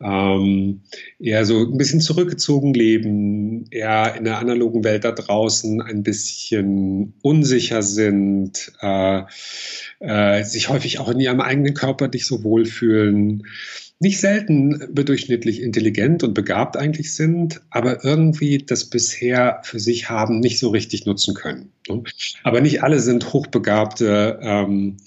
ähm, 0.00 0.80
eher 1.18 1.44
so 1.44 1.58
ein 1.58 1.76
bisschen 1.76 2.00
zurückgezogen 2.00 2.72
leben, 2.72 3.66
eher 3.70 4.14
in 4.16 4.24
der 4.24 4.38
analogen 4.38 4.84
Welt 4.84 5.04
da 5.04 5.12
draußen 5.12 5.82
ein 5.82 6.02
bisschen 6.02 7.12
unsicher 7.20 7.82
sind, 7.82 8.72
äh, 8.80 9.22
äh, 10.00 10.44
sich 10.44 10.70
häufig 10.70 11.00
auch 11.00 11.10
in 11.10 11.20
ihrem 11.20 11.40
eigenen 11.40 11.74
Körper 11.74 12.08
nicht 12.08 12.26
so 12.26 12.42
wohlfühlen 12.42 13.44
nicht 14.00 14.20
selten 14.20 14.94
bedurchschnittlich 14.94 15.60
intelligent 15.60 16.22
und 16.22 16.34
begabt 16.34 16.76
eigentlich 16.76 17.14
sind, 17.14 17.60
aber 17.70 18.04
irgendwie 18.04 18.58
das 18.58 18.84
bisher 18.84 19.60
für 19.64 19.80
sich 19.80 20.08
haben 20.08 20.38
nicht 20.38 20.58
so 20.60 20.68
richtig 20.68 21.04
nutzen 21.04 21.34
können. 21.34 21.72
Ne? 21.88 22.04
Aber 22.44 22.60
nicht 22.60 22.82
alle 22.82 23.00
sind 23.00 23.32
hochbegabte 23.32 24.38
ähm, 24.40 24.98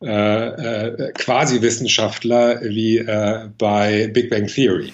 äh, 0.00 0.06
äh, 0.06 1.12
Quasi-Wissenschaftler 1.12 2.62
wie 2.62 2.98
äh, 2.98 3.48
bei 3.58 4.06
Big 4.08 4.30
Bang 4.30 4.46
Theory. 4.46 4.92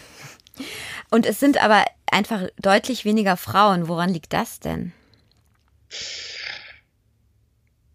Und 1.11 1.27
es 1.27 1.39
sind 1.39 1.63
aber 1.63 1.85
einfach 2.11 2.49
deutlich 2.61 3.05
weniger 3.05 3.37
Frauen. 3.37 3.89
Woran 3.89 4.09
liegt 4.09 4.33
das 4.33 4.61
denn? 4.61 4.93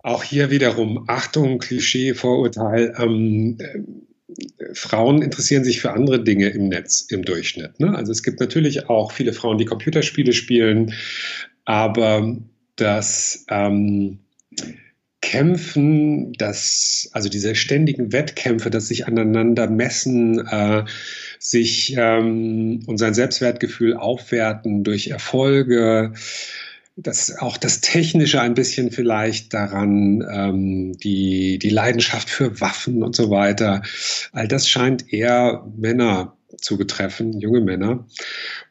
Auch 0.03 0.24
hier 0.24 0.51
wiederum 0.51 1.06
Achtung, 1.08 1.58
Klischee, 1.58 2.13
Vorurteil. 2.13 2.94
Ähm, 3.00 3.58
Frauen 4.74 5.22
interessieren 5.22 5.63
sich 5.63 5.81
für 5.81 5.91
andere 5.91 6.24
Dinge 6.24 6.50
im 6.50 6.69
Netz 6.69 7.01
im 7.10 7.24
Durchschnitt. 7.24 7.79
Ne? 7.79 7.96
Also 7.96 8.12
es 8.12 8.24
gibt 8.24 8.39
natürlich 8.39 8.89
auch 8.89 9.12
viele 9.12 9.34
Frauen, 9.34 9.58
die 9.58 9.65
Computerspiele 9.65 10.34
spielen, 10.34 10.93
aber 11.65 12.38
das 12.75 13.46
ähm, 13.50 14.19
Kämpfen, 15.22 16.31
das, 16.34 17.10
also 17.12 17.27
diese 17.27 17.53
ständigen 17.53 18.13
Wettkämpfe, 18.13 18.69
das 18.69 18.88
sich 18.88 19.05
aneinander 19.05 19.69
messen, 19.69 20.39
äh, 20.48 20.86
sich 21.39 21.93
ähm, 21.98 22.81
und 22.88 22.98
sein 22.98 23.13
Selbstwertgefühl 23.13 23.96
aufwerten 23.96 24.84
durch 24.84 25.08
Erfolge, 25.08 26.13
das 27.01 27.38
auch 27.38 27.58
das 27.58 27.82
Technische 27.82 28.41
ein 28.41 28.53
bisschen 28.53 28.91
vielleicht 28.91 29.53
daran, 29.53 30.24
ähm, 30.32 30.98
die, 30.98 31.60
die 31.60 31.70
Leidenschaft 31.70 32.29
für 32.29 32.60
Waffen 32.62 33.03
und 33.03 33.15
so 33.15 33.29
weiter. 33.29 33.82
All 34.32 34.48
das 34.48 34.68
scheint 34.68 35.12
eher 35.12 35.65
Männer 35.77 36.36
zu 36.58 36.77
betreffen, 36.77 37.39
junge 37.39 37.62
Männer. 37.62 38.06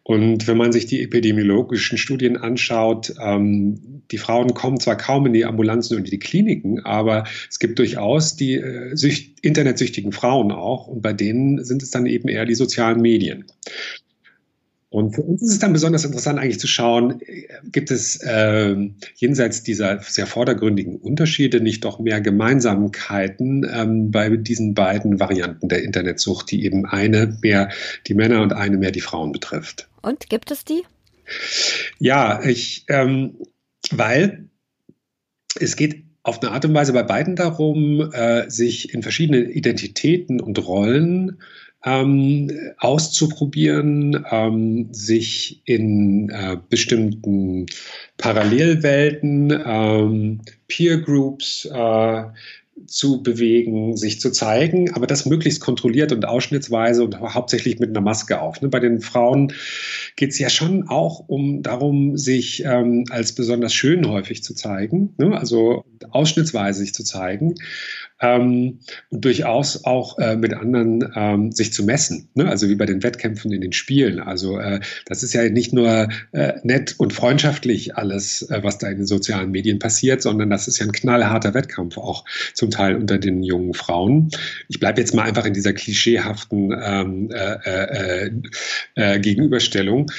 Und 0.02 0.46
wenn 0.46 0.56
man 0.56 0.72
sich 0.72 0.86
die 0.86 1.02
epidemiologischen 1.02 1.98
Studien 1.98 2.36
anschaut, 2.36 3.14
ähm, 3.20 4.02
die 4.10 4.18
Frauen 4.18 4.54
kommen 4.54 4.80
zwar 4.80 4.96
kaum 4.96 5.26
in 5.26 5.32
die 5.32 5.44
Ambulanzen 5.44 5.96
und 5.96 6.04
in 6.04 6.10
die 6.10 6.18
Kliniken, 6.18 6.84
aber 6.84 7.24
es 7.48 7.58
gibt 7.58 7.78
durchaus 7.78 8.36
die 8.36 8.54
äh, 8.54 8.94
internetsüchtigen 9.42 10.12
Frauen 10.12 10.50
auch 10.50 10.86
und 10.86 11.02
bei 11.02 11.12
denen 11.12 11.64
sind 11.64 11.82
es 11.82 11.90
dann 11.90 12.06
eben 12.06 12.28
eher 12.28 12.46
die 12.46 12.54
sozialen 12.54 13.00
Medien. 13.00 13.44
Und 14.90 15.14
für 15.14 15.22
uns 15.22 15.42
ist 15.42 15.52
es 15.52 15.58
dann 15.58 15.74
besonders 15.74 16.04
interessant 16.04 16.38
eigentlich 16.38 16.60
zu 16.60 16.66
schauen, 16.66 17.20
gibt 17.64 17.90
es 17.90 18.16
äh, 18.22 18.74
jenseits 19.16 19.62
dieser 19.62 20.00
sehr 20.00 20.26
vordergründigen 20.26 20.96
Unterschiede 20.96 21.60
nicht 21.60 21.84
doch 21.84 21.98
mehr 21.98 22.22
Gemeinsamkeiten 22.22 23.68
ähm, 23.70 24.10
bei 24.10 24.34
diesen 24.36 24.72
beiden 24.72 25.20
Varianten 25.20 25.68
der 25.68 25.82
Internetsucht, 25.82 26.50
die 26.50 26.64
eben 26.64 26.86
eine 26.86 27.36
mehr 27.42 27.68
die 28.06 28.14
Männer 28.14 28.40
und 28.40 28.54
eine 28.54 28.78
mehr 28.78 28.90
die 28.90 29.02
Frauen 29.02 29.30
betrifft. 29.30 29.88
Und 30.00 30.30
gibt 30.30 30.50
es 30.50 30.64
die? 30.64 30.82
Ja, 31.98 32.42
ich, 32.42 32.86
ähm, 32.88 33.36
weil 33.90 34.48
es 35.60 35.76
geht 35.76 36.07
auf 36.28 36.42
eine 36.42 36.52
Art 36.52 36.64
und 36.66 36.74
Weise 36.74 36.92
bei 36.92 37.02
beiden 37.02 37.36
darum, 37.36 38.12
äh, 38.12 38.48
sich 38.50 38.92
in 38.92 39.02
verschiedenen 39.02 39.48
Identitäten 39.50 40.40
und 40.40 40.64
Rollen 40.66 41.38
ähm, 41.84 42.50
auszuprobieren, 42.78 44.26
ähm, 44.30 44.88
sich 44.92 45.62
in 45.64 46.28
äh, 46.28 46.58
bestimmten 46.68 47.66
Parallelwelten, 48.18 49.58
ähm, 49.64 50.40
Peer 50.66 50.98
Groups 50.98 51.64
äh, 51.64 52.24
zu 52.86 53.22
bewegen, 53.22 53.96
sich 53.96 54.20
zu 54.20 54.30
zeigen, 54.30 54.92
aber 54.94 55.06
das 55.06 55.26
möglichst 55.26 55.60
kontrolliert 55.60 56.12
und 56.12 56.24
ausschnittsweise 56.24 57.04
und 57.04 57.20
hauptsächlich 57.20 57.78
mit 57.78 57.90
einer 57.90 58.00
Maske 58.00 58.40
auf. 58.40 58.60
Ne? 58.60 58.68
Bei 58.68 58.80
den 58.80 59.00
Frauen 59.00 59.52
geht 60.16 60.30
es 60.30 60.38
ja 60.38 60.48
schon 60.48 60.88
auch 60.88 61.28
um 61.28 61.62
darum, 61.62 62.16
sich 62.16 62.64
ähm, 62.64 63.04
als 63.10 63.34
besonders 63.34 63.74
schön 63.74 64.08
häufig 64.08 64.42
zu 64.42 64.54
zeigen, 64.54 65.14
ne? 65.18 65.38
also 65.38 65.84
ausschnittsweise 66.10 66.80
sich 66.80 66.94
zu 66.94 67.04
zeigen 67.04 67.54
ähm, 68.20 68.80
durchaus 69.10 69.84
auch 69.84 70.18
äh, 70.18 70.36
mit 70.36 70.54
anderen 70.54 71.12
ähm, 71.14 71.52
sich 71.52 71.72
zu 71.72 71.84
messen. 71.84 72.28
Ne? 72.34 72.48
Also 72.48 72.68
wie 72.68 72.74
bei 72.74 72.86
den 72.86 73.02
Wettkämpfen 73.02 73.52
in 73.52 73.60
den 73.60 73.72
Spielen. 73.72 74.20
Also 74.20 74.58
äh, 74.58 74.80
das 75.06 75.22
ist 75.22 75.34
ja 75.34 75.48
nicht 75.48 75.72
nur 75.72 76.08
äh, 76.32 76.54
nett 76.62 76.94
und 76.98 77.12
freundschaftlich 77.12 77.96
alles, 77.96 78.42
äh, 78.50 78.62
was 78.62 78.78
da 78.78 78.88
in 78.88 78.98
den 78.98 79.06
sozialen 79.06 79.50
Medien 79.50 79.78
passiert, 79.78 80.22
sondern 80.22 80.50
das 80.50 80.68
ist 80.68 80.78
ja 80.78 80.86
ein 80.86 80.92
knallharter 80.92 81.54
Wettkampf 81.54 81.98
auch 81.98 82.24
zum 82.54 82.70
Teil 82.70 82.96
unter 82.96 83.18
den 83.18 83.42
jungen 83.42 83.74
Frauen. 83.74 84.30
Ich 84.68 84.80
bleibe 84.80 85.00
jetzt 85.00 85.14
mal 85.14 85.22
einfach 85.22 85.44
in 85.44 85.54
dieser 85.54 85.72
klischeehaften 85.72 86.74
ähm, 86.82 87.30
äh, 87.30 87.54
äh, 87.64 88.30
äh, 88.96 89.14
äh 89.14 89.20
Gegenüberstellung. 89.20 90.10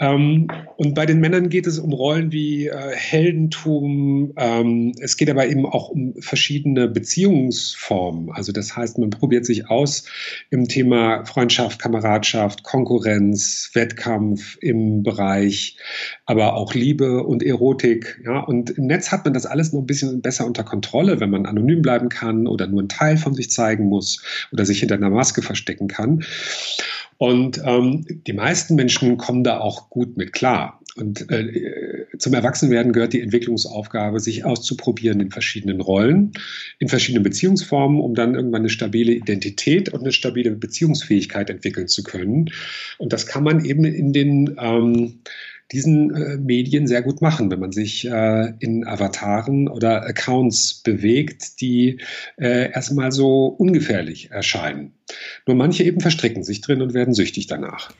Ähm, 0.00 0.48
und 0.76 0.94
bei 0.94 1.06
den 1.06 1.18
Männern 1.18 1.48
geht 1.48 1.66
es 1.66 1.78
um 1.78 1.92
Rollen 1.92 2.30
wie 2.30 2.68
äh, 2.68 2.92
Heldentum. 2.94 4.32
Ähm, 4.36 4.92
es 5.00 5.16
geht 5.16 5.28
aber 5.28 5.46
eben 5.48 5.66
auch 5.66 5.88
um 5.88 6.14
verschiedene 6.20 6.86
Beziehungsformen. 6.86 8.30
Also 8.30 8.52
das 8.52 8.76
heißt, 8.76 8.98
man 8.98 9.10
probiert 9.10 9.44
sich 9.44 9.68
aus 9.68 10.04
im 10.50 10.68
Thema 10.68 11.24
Freundschaft, 11.24 11.80
Kameradschaft, 11.80 12.62
Konkurrenz, 12.62 13.70
Wettkampf 13.74 14.56
im 14.60 15.02
Bereich, 15.02 15.76
aber 16.26 16.54
auch 16.54 16.74
Liebe 16.74 17.24
und 17.24 17.42
Erotik. 17.42 18.20
Ja? 18.24 18.40
Und 18.40 18.70
im 18.70 18.86
Netz 18.86 19.10
hat 19.10 19.24
man 19.24 19.34
das 19.34 19.46
alles 19.46 19.72
noch 19.72 19.80
ein 19.80 19.86
bisschen 19.86 20.22
besser 20.22 20.46
unter 20.46 20.62
Kontrolle, 20.62 21.18
wenn 21.18 21.30
man 21.30 21.44
anonym 21.44 21.82
bleiben 21.82 22.08
kann 22.08 22.46
oder 22.46 22.68
nur 22.68 22.80
einen 22.80 22.88
Teil 22.88 23.16
von 23.16 23.34
sich 23.34 23.50
zeigen 23.50 23.86
muss 23.86 24.22
oder 24.52 24.64
sich 24.64 24.78
hinter 24.78 24.94
einer 24.94 25.10
Maske 25.10 25.42
verstecken 25.42 25.88
kann. 25.88 26.24
Und 27.18 27.60
ähm, 27.64 28.04
die 28.26 28.32
meisten 28.32 28.76
Menschen 28.76 29.16
kommen 29.16 29.44
da 29.44 29.58
auch 29.58 29.90
gut 29.90 30.16
mit 30.16 30.32
klar. 30.32 30.80
Und 30.96 31.30
äh, 31.30 32.06
zum 32.18 32.34
Erwachsenwerden 32.34 32.92
gehört 32.92 33.12
die 33.12 33.20
Entwicklungsaufgabe, 33.20 34.18
sich 34.18 34.44
auszuprobieren 34.44 35.20
in 35.20 35.30
verschiedenen 35.30 35.80
Rollen, 35.80 36.32
in 36.80 36.88
verschiedenen 36.88 37.22
Beziehungsformen, 37.22 38.00
um 38.00 38.14
dann 38.14 38.34
irgendwann 38.34 38.62
eine 38.62 38.68
stabile 38.68 39.12
Identität 39.12 39.92
und 39.92 40.00
eine 40.00 40.12
stabile 40.12 40.50
Beziehungsfähigkeit 40.50 41.50
entwickeln 41.50 41.86
zu 41.86 42.02
können. 42.02 42.50
Und 42.98 43.12
das 43.12 43.26
kann 43.26 43.44
man 43.44 43.64
eben 43.64 43.84
in 43.84 44.12
den 44.12 44.56
ähm, 44.60 45.20
diesen 45.72 46.14
äh, 46.14 46.36
Medien 46.36 46.86
sehr 46.86 47.02
gut 47.02 47.20
machen, 47.20 47.50
wenn 47.50 47.60
man 47.60 47.72
sich 47.72 48.06
äh, 48.06 48.52
in 48.58 48.86
Avataren 48.86 49.68
oder 49.68 50.06
Accounts 50.06 50.82
bewegt, 50.82 51.60
die 51.60 52.00
äh, 52.36 52.72
erstmal 52.72 53.12
so 53.12 53.46
ungefährlich 53.46 54.30
erscheinen. 54.30 54.92
Nur 55.46 55.56
manche 55.56 55.84
eben 55.84 56.00
verstricken 56.00 56.44
sich 56.44 56.60
drin 56.60 56.82
und 56.82 56.94
werden 56.94 57.14
süchtig 57.14 57.46
danach. 57.46 57.90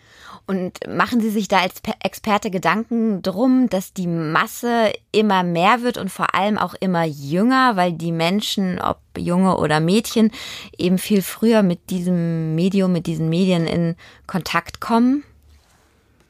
Und 0.46 0.78
machen 0.88 1.20
Sie 1.20 1.28
sich 1.28 1.46
da 1.46 1.58
als 1.58 1.82
Experte 2.02 2.50
Gedanken 2.50 3.20
drum, 3.20 3.68
dass 3.68 3.92
die 3.92 4.06
Masse 4.06 4.92
immer 5.12 5.42
mehr 5.42 5.82
wird 5.82 5.98
und 5.98 6.10
vor 6.10 6.34
allem 6.34 6.56
auch 6.56 6.75
immer 6.80 7.04
jünger, 7.04 7.76
weil 7.76 7.92
die 7.92 8.12
Menschen, 8.12 8.80
ob 8.80 8.98
Junge 9.18 9.58
oder 9.58 9.78
Mädchen, 9.80 10.30
eben 10.78 10.96
viel 10.96 11.20
früher 11.20 11.62
mit 11.62 11.90
diesem 11.90 12.54
Medium, 12.54 12.92
mit 12.92 13.06
diesen 13.06 13.28
Medien 13.28 13.66
in 13.66 13.94
Kontakt 14.26 14.80
kommen? 14.80 15.22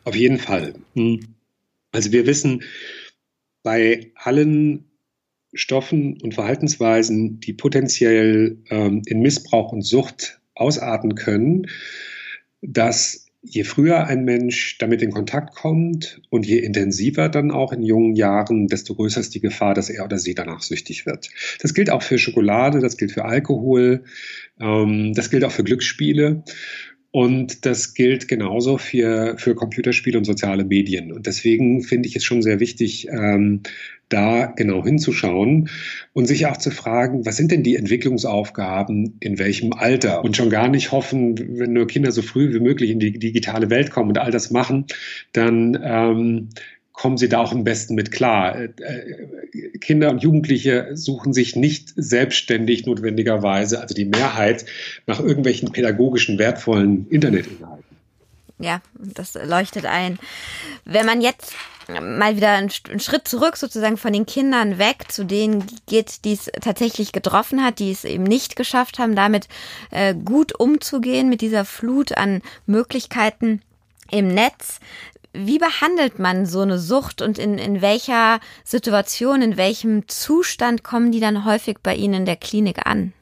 Auf 0.09 0.17
jeden 0.17 0.38
Fall. 0.38 0.73
Hm. 0.95 1.21
Also 1.93 2.12
wir 2.12 2.27
wissen, 2.27 2.62
bei 3.62 4.11
allen 4.15 4.87
Stoffen 5.53 6.19
und 6.23 6.33
Verhaltensweisen, 6.33 7.41
die 7.41 7.53
potenziell 7.53 8.57
ähm, 8.71 9.03
in 9.05 9.21
Missbrauch 9.21 9.71
und 9.71 9.83
Sucht 9.83 10.41
ausarten 10.55 11.15
können, 11.15 11.67
dass 12.62 13.27
je 13.43 13.65
früher 13.65 14.07
ein 14.07 14.25
Mensch 14.25 14.79
damit 14.79 15.03
in 15.03 15.11
Kontakt 15.11 15.55
kommt 15.55 16.23
und 16.31 16.47
je 16.47 16.59
intensiver 16.59 17.29
dann 17.29 17.50
auch 17.50 17.73
in 17.73 17.83
jungen 17.83 18.17
Jahren, 18.17 18.67
desto 18.67 18.95
größer 18.95 19.21
ist 19.21 19.35
die 19.35 19.41
Gefahr, 19.41 19.75
dass 19.75 19.91
er 19.91 20.07
oder 20.07 20.19
sie 20.19 20.35
danach 20.35 20.62
süchtig 20.62 21.05
wird. 21.05 21.29
Das 21.61 21.75
gilt 21.75 21.91
auch 21.91 22.03
für 22.03 22.19
Schokolade, 22.19 22.81
das 22.81 22.97
gilt 22.97 23.12
für 23.12 23.27
Alkohol, 23.27 24.05
ähm, 24.59 25.12
das 25.15 25.29
gilt 25.29 25.45
auch 25.45 25.53
für 25.53 25.65
Glücksspiele. 25.65 26.45
Und 27.19 27.67
das 27.67 27.95
gilt 27.95 28.29
genauso 28.29 28.79
für, 28.79 29.37
für 29.39 29.57
Computerspiele 29.57 30.17
und 30.17 30.25
soziale 30.25 30.65
Medien. 30.65 31.11
Und 31.11 31.27
deswegen 31.27 31.83
finde 31.83 32.09
ich 32.09 32.15
es 32.15 32.23
schon 32.23 32.43
sehr 32.43 32.61
wichtig, 32.61 33.09
ähm, 33.09 33.63
da 34.09 34.47
genau 34.47 34.85
hinzuschauen 34.85 35.69
und 36.13 36.27
sich 36.27 36.47
auch 36.47 36.59
zu 36.59 36.71
fragen, 36.71 37.27
was 37.27 37.37
sind 37.37 37.51
denn 37.51 37.65
die 37.65 37.75
Entwicklungsaufgaben 37.75 39.17
in 39.19 39.41
welchem 39.41 39.73
Alter? 39.73 40.23
Und 40.23 40.37
schon 40.37 40.49
gar 40.49 40.69
nicht 40.69 40.93
hoffen, 40.93 41.59
wenn 41.59 41.73
nur 41.73 41.89
Kinder 41.89 42.13
so 42.13 42.23
früh 42.23 42.55
wie 42.55 42.61
möglich 42.61 42.91
in 42.91 43.01
die 43.01 43.19
digitale 43.19 43.69
Welt 43.69 43.91
kommen 43.91 44.11
und 44.11 44.19
all 44.19 44.31
das 44.31 44.53
machen, 44.53 44.87
dann 45.33 45.77
ähm, 45.83 46.51
kommen 46.99 47.17
sie 47.17 47.28
da 47.28 47.38
auch 47.38 47.52
am 47.52 47.64
besten 47.64 47.95
mit 47.95 48.11
klar. 48.11 48.57
Äh, 48.57 48.71
äh, 48.81 49.78
Kinder 49.78 50.11
und 50.11 50.23
Jugendliche 50.23 50.90
suchen 50.95 51.33
sich 51.33 51.55
nicht 51.55 51.93
selbstständig 51.97 52.87
notwendigerweise, 52.87 53.81
also 53.81 53.95
die 53.95 54.05
Mehrheit, 54.05 54.67
nach 55.07 55.21
irgendwelchen 55.21 55.71
pädagogischen 55.71 56.38
wertvollen 56.38 57.09
Internetinhalten. 57.09 57.85
Ja, 58.59 58.83
das 58.95 59.35
leuchtet 59.35 59.87
ein. 59.87 60.19
Wenn 60.85 61.07
man 61.07 61.21
jetzt 61.21 61.55
mal 61.88 62.35
wieder 62.37 62.50
einen, 62.50 62.71
Schritt 62.71 63.28
zurück 63.28 63.57
sozusagen 63.57 63.97
von 63.97 64.12
den 64.12 64.26
Kindern 64.26 64.78
weg 64.78 65.07
zu 65.09 65.25
denen 65.25 65.64
geht, 65.87 66.25
die 66.25 66.33
es 66.33 66.50
tatsächlich 66.61 67.12
getroffen 67.12 67.64
hat, 67.64 67.78
die 67.78 67.93
es 67.93 68.05
eben 68.05 68.25
nicht 68.25 68.57
geschafft 68.57 68.99
haben, 68.99 69.14
damit 69.14 69.47
äh, 69.93 70.14
gut 70.14 70.59
umzugehen 70.59 71.28
mit 71.28 71.40
dieser 71.40 71.64
Flut 71.64 72.19
an 72.19 72.43
Möglichkeiten 72.67 73.62
im 74.11 74.28
Netz. 74.28 74.81
Wie 75.33 75.59
behandelt 75.59 76.19
man 76.19 76.47
so 76.47 76.61
eine 76.61 76.79
Sucht 76.79 77.23
und 77.23 77.39
in, 77.39 77.59
in 77.59 77.83
welcher 77.83 78.41
Situation, 78.65 79.43
in 79.43 79.57
welchem 79.57 80.09
Zustand 80.09 80.83
kommen 80.83 81.13
die 81.13 81.21
dann 81.21 81.45
häufig 81.45 81.79
bei 81.83 81.95
Ihnen 81.95 82.15
in 82.15 82.25
der 82.25 82.37
Klinik 82.37 82.87
an? 82.87 83.13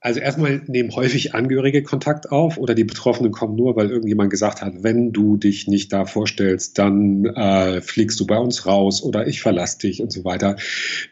Also 0.00 0.20
erstmal 0.20 0.62
nehmen 0.68 0.94
häufig 0.94 1.34
Angehörige 1.34 1.82
Kontakt 1.82 2.30
auf 2.30 2.56
oder 2.56 2.74
die 2.74 2.84
Betroffenen 2.84 3.32
kommen 3.32 3.56
nur, 3.56 3.74
weil 3.74 3.90
irgendjemand 3.90 4.30
gesagt 4.30 4.62
hat, 4.62 4.82
wenn 4.82 5.12
du 5.12 5.36
dich 5.36 5.66
nicht 5.66 5.92
da 5.92 6.04
vorstellst, 6.04 6.78
dann 6.78 7.24
äh, 7.24 7.80
fliegst 7.80 8.20
du 8.20 8.26
bei 8.26 8.38
uns 8.38 8.64
raus 8.64 9.02
oder 9.02 9.26
ich 9.26 9.40
verlasse 9.40 9.78
dich 9.80 10.00
und 10.00 10.12
so 10.12 10.24
weiter. 10.24 10.56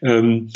Ähm, 0.03 0.51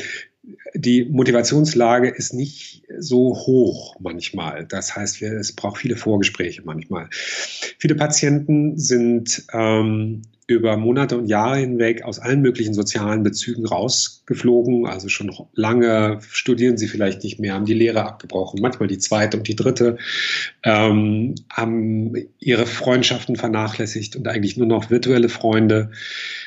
die 0.75 1.05
Motivationslage 1.05 2.09
ist 2.09 2.33
nicht 2.33 2.83
so 2.99 3.35
hoch 3.35 3.97
manchmal. 4.01 4.67
Das 4.67 4.95
heißt, 4.97 5.23
es 5.23 5.53
braucht 5.53 5.79
viele 5.79 5.97
Vorgespräche 5.97 6.63
manchmal. 6.65 7.09
Viele 7.11 7.95
Patienten 7.95 8.79
sind 8.79 9.45
ähm, 9.53 10.23
über 10.55 10.77
Monate 10.77 11.17
und 11.17 11.27
Jahre 11.27 11.59
hinweg 11.59 12.03
aus 12.03 12.19
allen 12.19 12.43
möglichen 12.43 12.75
sozialen 12.75 13.23
Bezügen 13.23 13.67
rausgeflogen. 13.67 14.87
Also 14.87 15.09
schon 15.09 15.33
lange 15.55 16.19
studieren 16.31 16.77
sie 16.77 16.89
vielleicht 16.89 17.23
nicht 17.25 17.39
mehr, 17.39 17.55
haben 17.55 17.65
die 17.65 17.75
Lehre 17.75 18.05
abgebrochen, 18.05 18.61
manchmal 18.61 18.89
die 18.89 18.99
zweite 18.99 19.37
und 19.37 19.49
die 19.49 19.57
dritte, 19.57 19.99
ähm, 20.63 21.35
haben 21.51 22.15
ihre 22.39 22.67
Freundschaften 22.67 23.37
vernachlässigt 23.37 24.17
und 24.17 24.29
eigentlich 24.29 24.57
nur 24.57 24.67
noch 24.67 24.91
virtuelle 24.91 25.29
Freunde, 25.29 25.91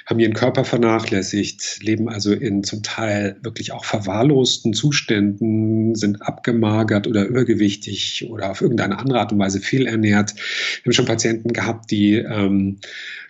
haben 0.06 0.19
ihren 0.19 0.34
Körper 0.34 0.65
vernachlässigt, 0.65 1.82
leben 1.82 2.10
also 2.10 2.34
in 2.34 2.63
zum 2.63 2.84
Teil 2.84 3.38
wirklich 3.41 3.71
auch 3.71 3.86
verwahrlosten 3.86 4.73
Zuständen, 4.73 5.95
sind 5.95 6.21
abgemagert 6.21 7.08
oder 7.08 7.25
übergewichtig 7.25 8.28
oder 8.30 8.51
auf 8.51 8.62
irgendeine 8.62 8.99
andere 8.99 9.19
Art 9.19 9.32
und 9.32 9.39
Weise 9.39 9.60
fehlernährt. 9.60 10.36
Wir 10.36 10.86
haben 10.86 10.93
schon 10.93 11.06
Patienten 11.06 11.54
gehabt, 11.54 11.91
die 11.91 12.15
ähm, 12.15 12.80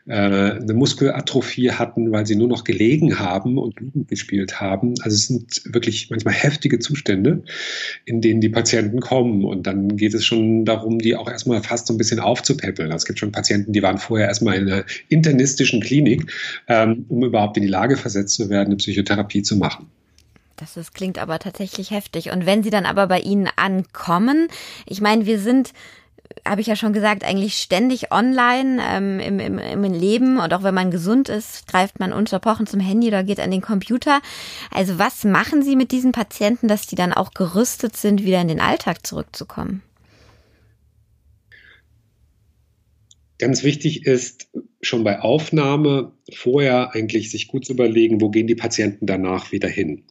äh, 0.08 0.13
eine 0.13 0.74
Muskelatrophie 0.74 1.72
hatten, 1.72 2.12
weil 2.12 2.26
sie 2.26 2.36
nur 2.36 2.48
noch 2.48 2.63
gelegen 2.63 3.20
haben 3.20 3.58
und 3.58 3.76
Blumen 3.76 4.06
gespielt 4.08 4.60
haben. 4.60 4.96
Also 5.02 5.16
es 5.16 5.28
sind 5.28 5.62
wirklich 5.74 6.10
manchmal 6.10 6.34
heftige 6.34 6.80
Zustände, 6.80 7.44
in 8.06 8.20
denen 8.20 8.42
die 8.42 8.50
Patienten 8.50 9.00
kommen. 9.00 9.46
Und 9.46 9.66
dann 9.66 9.96
geht 9.96 10.13
es 10.13 10.26
schon 10.26 10.66
darum, 10.66 11.00
die 11.00 11.16
auch 11.16 11.30
erstmal 11.30 11.63
fast 11.63 11.88
so 11.88 11.94
ein 11.94 11.98
bisschen 11.98 12.20
aufzupäppeln. 12.20 12.92
Also 12.92 13.04
es 13.04 13.06
gibt 13.06 13.20
schon 13.20 13.32
Patienten, 13.32 13.72
die 13.72 13.82
waren 13.82 13.98
vorher 13.98 14.28
erstmal 14.28 14.58
in 14.58 14.70
einer 14.70 14.84
internistischen 15.10 15.82
Klinik, 15.82 16.32
ähm, 16.68 17.06
um 17.08 17.24
überhaupt 17.24 17.56
in 17.58 17.63
die 17.63 17.70
Lage 17.70 17.96
versetzt 17.96 18.36
zu 18.36 18.50
werden, 18.50 18.68
eine 18.68 18.78
Psychotherapie 18.78 19.42
zu 19.42 19.56
machen. 19.56 19.88
Das 20.58 20.78
ist, 20.78 20.94
klingt 20.94 21.18
aber 21.18 21.39
tatsächlich 21.39 21.92
heftig. 21.92 22.32
Und 22.32 22.46
wenn 22.46 22.63
sie 22.63 22.70
dann 22.70 22.86
aber 22.86 23.08
bei 23.08 23.20
Ihnen 23.20 23.50
ankommen, 23.56 24.48
ich 24.86 25.02
meine, 25.02 25.26
wir 25.26 25.39
sind 25.39 25.74
habe 26.46 26.62
ich 26.62 26.67
ja 26.67 26.76
schon 26.76 26.93
gesagt, 26.93 27.24
eigentlich 27.24 27.56
ständig 27.56 28.12
online 28.12 28.82
ähm, 28.82 29.19
im, 29.19 29.39
im, 29.39 29.58
im 29.58 29.84
Leben 29.84 30.39
und 30.39 30.54
auch 30.54 30.63
wenn 30.63 30.74
man 30.74 30.91
gesund 30.91 31.30
ist, 31.30 31.67
greift 31.67 32.00
man 32.00 32.13
unterbrochen 32.13 32.67
zum 32.67 32.80
Handy 32.80 33.08
oder 33.08 33.24
geht 33.24 33.39
an 33.39 33.52
den 33.52 33.62
Computer. 33.62 34.22
Also 34.72 35.00
was 35.00 35.24
machen 35.24 35.63
Sie 35.63 35.76
mit 35.76 35.91
diesen 35.91 36.12
Patienten, 36.12 36.67
dass 36.67 36.88
die 36.88 36.96
dann 36.96 37.13
auch 37.13 37.32
gerüstet 37.32 37.98
sind, 37.98 38.24
wieder 38.24 38.41
in 38.41 38.48
den 38.48 38.60
Alltag 38.60 39.06
zurückzukommen? 39.06 39.82
Ganz 43.39 43.63
wichtig 43.63 44.06
ist 44.06 44.48
schon 44.82 45.04
bei 45.04 45.19
Aufnahme 45.19 46.13
vorher 46.34 46.93
eigentlich 46.93 47.32
sich 47.32 47.48
gut 47.48 47.65
zu 47.65 47.74
überlegen, 47.74 48.22
wo 48.22 48.30
gehen 48.30 48.48
die 48.48 48.56
Patienten 48.56 49.06
danach 49.06 49.52
wieder 49.52 49.67
hin 49.67 50.04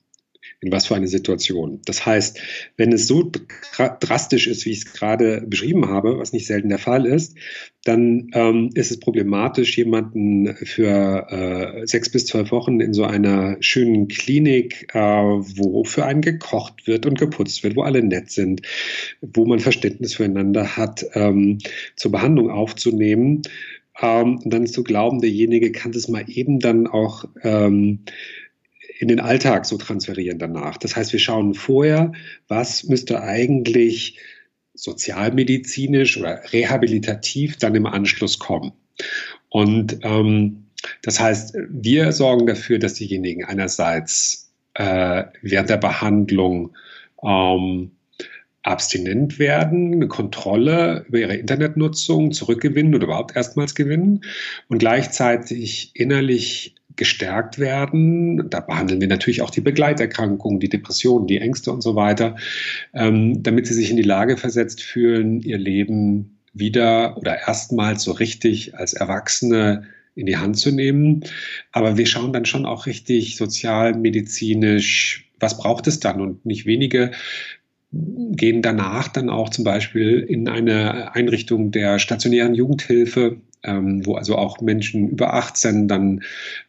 in 0.63 0.71
was 0.71 0.87
für 0.87 0.95
eine 0.95 1.09
Situation. 1.09 1.81
Das 1.85 2.07
heißt, 2.07 2.41
wenn 2.77 2.93
es 2.93 3.09
so 3.09 3.31
drastisch 4.01 4.47
ist, 4.47 4.65
wie 4.65 4.71
ich 4.71 4.79
es 4.79 4.93
gerade 4.93 5.43
beschrieben 5.47 5.89
habe, 5.89 6.19
was 6.19 6.33
nicht 6.33 6.47
selten 6.47 6.69
der 6.69 6.79
Fall 6.79 7.05
ist, 7.05 7.37
dann 7.85 8.31
ähm, 8.33 8.71
ist 8.75 8.93
es 8.93 9.01
problematisch, 9.01 9.77
jemanden 9.77 10.55
für 10.55 11.27
äh, 11.31 11.87
sechs 11.87 12.11
bis 12.11 12.27
zwölf 12.27 12.53
Wochen 12.53 12.81
in 12.81 12.95
so 12.95 13.03
einer 13.03 13.57
schönen 13.59 14.07
Klinik, 14.07 14.87
äh, 14.95 14.99
wo 14.99 15.83
für 15.83 16.05
einen 16.05 16.21
gekocht 16.23 16.87
wird 16.87 17.07
und 17.07 17.19
geputzt 17.19 17.65
wird, 17.65 17.75
wo 17.75 17.83
alle 17.83 18.03
nett 18.05 18.31
sind, 18.31 18.63
wo 19.21 19.45
man 19.45 19.59
Verständnis 19.59 20.15
füreinander 20.15 20.77
hat, 20.77 21.05
ähm, 21.15 21.59
zur 21.97 22.13
Behandlung 22.13 22.51
aufzunehmen. 22.51 23.43
Ähm, 24.01 24.39
und 24.39 24.53
dann 24.53 24.67
zu 24.67 24.85
glauben, 24.85 25.21
derjenige 25.21 25.73
kann 25.73 25.91
das 25.91 26.09
mal 26.09 26.25
eben 26.29 26.61
dann 26.61 26.87
auch 26.87 27.25
ähm, 27.43 28.05
in 28.99 29.09
den 29.09 29.21
Alltag 29.21 29.67
so 29.67 29.77
transferieren 29.77 30.39
danach. 30.39 30.77
Das 30.77 30.97
heißt, 30.97 31.13
wir 31.13 31.21
schauen 31.21 31.55
vorher, 31.55 32.13
was 32.49 32.85
müsste 32.85 33.23
eigentlich 33.23 34.19
sozialmedizinisch 34.75 36.19
oder 36.19 36.41
rehabilitativ 36.53 37.57
dann 37.59 37.75
im 37.75 37.87
Anschluss 37.87 38.39
kommen. 38.39 38.73
Und 39.49 39.99
ähm, 40.03 40.65
das 41.03 41.21
heißt, 41.21 41.57
wir 41.69 42.13
sorgen 42.13 42.47
dafür, 42.47 42.79
dass 42.79 42.95
diejenigen 42.95 43.45
einerseits 43.45 44.53
äh, 44.75 45.25
während 45.43 45.71
der 45.71 45.77
Behandlung 45.77 46.75
ähm, 47.23 47.93
abstinent 48.63 49.39
werden, 49.39 49.93
eine 49.93 50.09
Kontrolle 50.09 51.05
über 51.09 51.19
ihre 51.19 51.37
Internetnutzung 51.37 52.33
zurückgewinnen 52.33 52.95
oder 52.95 53.05
überhaupt 53.05 53.37
erstmals 53.37 53.75
gewinnen 53.75 54.25
und 54.69 54.79
gleichzeitig 54.79 55.91
innerlich 55.95 56.77
gestärkt 56.97 57.59
werden. 57.59 58.49
Da 58.51 58.61
behandeln 58.61 59.01
wir 59.01 59.09
natürlich 59.09 59.43
auch 59.43 59.51
die 59.51 59.61
Begleiterkrankungen, 59.61 60.61
die 60.61 60.69
Depressionen, 60.69 61.27
die 61.27 61.39
Ängste 61.39 61.73
und 61.73 61.83
so 61.83 61.97
weiter, 61.97 62.37
ähm, 62.95 63.43
damit 63.43 63.67
sie 63.67 63.75
sich 63.75 63.91
in 63.91 63.97
die 63.97 64.03
Lage 64.03 64.37
versetzt 64.37 64.83
fühlen, 64.83 65.41
ihr 65.41 65.59
Leben 65.59 66.39
wieder 66.53 67.17
oder 67.17 67.39
erstmals 67.47 68.03
so 68.03 68.13
richtig 68.13 68.77
als 68.77 68.93
Erwachsene 68.93 69.85
in 70.15 70.27
die 70.27 70.37
Hand 70.37 70.59
zu 70.59 70.71
nehmen. 70.71 71.25
Aber 71.73 71.97
wir 71.97 72.07
schauen 72.07 72.33
dann 72.33 72.45
schon 72.45 72.67
auch 72.67 72.87
richtig 72.87 73.37
sozialmedizinisch, 73.37 75.31
was 75.41 75.57
braucht 75.57 75.87
es 75.87 76.01
dann 76.01 76.21
und 76.21 76.45
nicht 76.45 76.67
wenige 76.67 77.13
gehen 77.93 78.63
danach 78.63 79.09
dann 79.09 79.29
auch 79.29 79.51
zum 79.51 79.65
Beispiel 79.65 80.21
in 80.21 80.49
eine 80.49 81.15
Einrichtung 81.15 81.71
der 81.73 81.99
stationären 81.99 82.55
Jugendhilfe 82.55 83.37
ähm, 83.65 84.05
wo 84.05 84.17
also 84.17 84.37
auch 84.37 84.61
Menschen 84.61 85.09
über 85.09 85.35
18 85.35 85.89
dann 85.89 86.23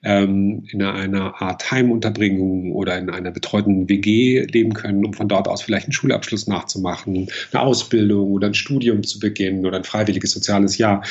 ähm, 0.04 0.66
in 0.72 0.82
einer 0.82 1.42
Art 1.42 1.72
Heimunterbringung 1.72 2.72
oder 2.74 2.98
in 2.98 3.10
einer 3.10 3.32
betreuten 3.32 3.90
WG 3.90 4.46
leben 4.46 4.74
können, 4.74 5.06
um 5.06 5.14
von 5.14 5.28
dort 5.28 5.48
aus 5.48 5.62
vielleicht 5.62 5.88
einen 5.88 5.94
Schulabschluss 5.94 6.48
nachzumachen, 6.48 7.28
eine 7.52 7.62
Ausbildung 7.62 8.32
oder 8.32 8.48
ein 8.48 8.54
Studium 8.54 9.04
zu 9.04 9.20
beginnen 9.20 9.66
oder 9.66 9.78
ein 9.78 9.84
freiwilliges 9.84 10.32
soziales 10.32 10.78
Jahr. 10.78 11.04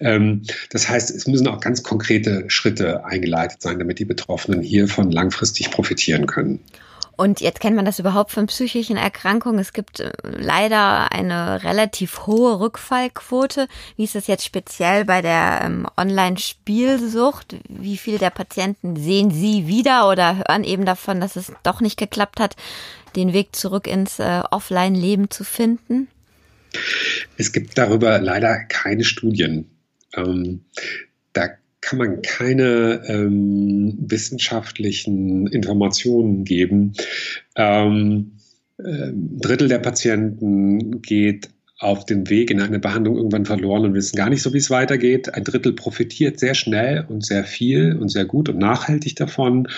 Ähm, 0.00 0.42
das 0.70 0.88
heißt, 0.88 1.10
es 1.10 1.26
müssen 1.26 1.48
auch 1.48 1.60
ganz 1.60 1.82
konkrete 1.82 2.44
Schritte 2.48 3.04
eingeleitet 3.04 3.62
sein, 3.62 3.78
damit 3.78 3.98
die 3.98 4.04
Betroffenen 4.04 4.62
hiervon 4.62 5.10
langfristig 5.10 5.70
profitieren 5.70 6.26
können. 6.26 6.60
Und 7.16 7.40
jetzt 7.40 7.60
kennt 7.60 7.76
man 7.76 7.84
das 7.84 7.98
überhaupt 7.98 8.30
von 8.30 8.46
psychischen 8.46 8.96
Erkrankungen. 8.96 9.58
Es 9.58 9.72
gibt 9.72 10.00
äh, 10.00 10.12
leider 10.22 11.12
eine 11.12 11.62
relativ 11.62 12.26
hohe 12.26 12.60
Rückfallquote. 12.60 13.68
Wie 13.96 14.04
ist 14.04 14.14
das 14.14 14.26
jetzt 14.26 14.44
speziell 14.44 15.04
bei 15.04 15.22
der 15.22 15.60
ähm, 15.62 15.86
Online-Spielsucht? 15.96 17.56
Wie 17.68 17.96
viele 17.96 18.18
der 18.18 18.30
Patienten 18.30 18.96
sehen 18.96 19.30
Sie 19.30 19.66
wieder 19.66 20.08
oder 20.08 20.38
hören 20.38 20.64
eben 20.64 20.84
davon, 20.84 21.20
dass 21.20 21.36
es 21.36 21.52
doch 21.62 21.80
nicht 21.80 21.98
geklappt 21.98 22.40
hat, 22.40 22.56
den 23.16 23.32
Weg 23.32 23.54
zurück 23.54 23.86
ins 23.86 24.18
äh, 24.18 24.42
Offline-Leben 24.50 25.30
zu 25.30 25.44
finden? 25.44 26.08
Es 27.36 27.52
gibt 27.52 27.78
darüber 27.78 28.18
leider 28.18 28.64
keine 28.64 29.04
Studien. 29.04 29.70
Ähm, 30.16 30.64
da 31.32 31.48
kann 31.84 31.98
man 31.98 32.22
keine 32.22 33.02
ähm, 33.06 33.96
wissenschaftlichen 33.98 35.46
Informationen 35.48 36.44
geben. 36.44 36.94
Ähm, 37.56 38.32
äh, 38.78 39.12
Drittel 39.12 39.68
der 39.68 39.80
Patienten 39.80 41.02
geht 41.02 41.50
auf 41.84 42.06
dem 42.06 42.28
Weg 42.30 42.50
in 42.50 42.60
eine 42.60 42.78
Behandlung 42.78 43.16
irgendwann 43.16 43.44
verloren 43.44 43.84
und 43.84 43.94
wissen 43.94 44.16
gar 44.16 44.30
nicht 44.30 44.42
so, 44.42 44.52
wie 44.52 44.58
es 44.58 44.70
weitergeht. 44.70 45.34
Ein 45.34 45.44
Drittel 45.44 45.74
profitiert 45.74 46.40
sehr 46.40 46.54
schnell 46.54 47.04
und 47.08 47.24
sehr 47.24 47.44
viel 47.44 47.96
und 47.96 48.08
sehr 48.08 48.24
gut 48.24 48.48
und 48.48 48.58
nachhaltig 48.58 49.16
davon. 49.16 49.68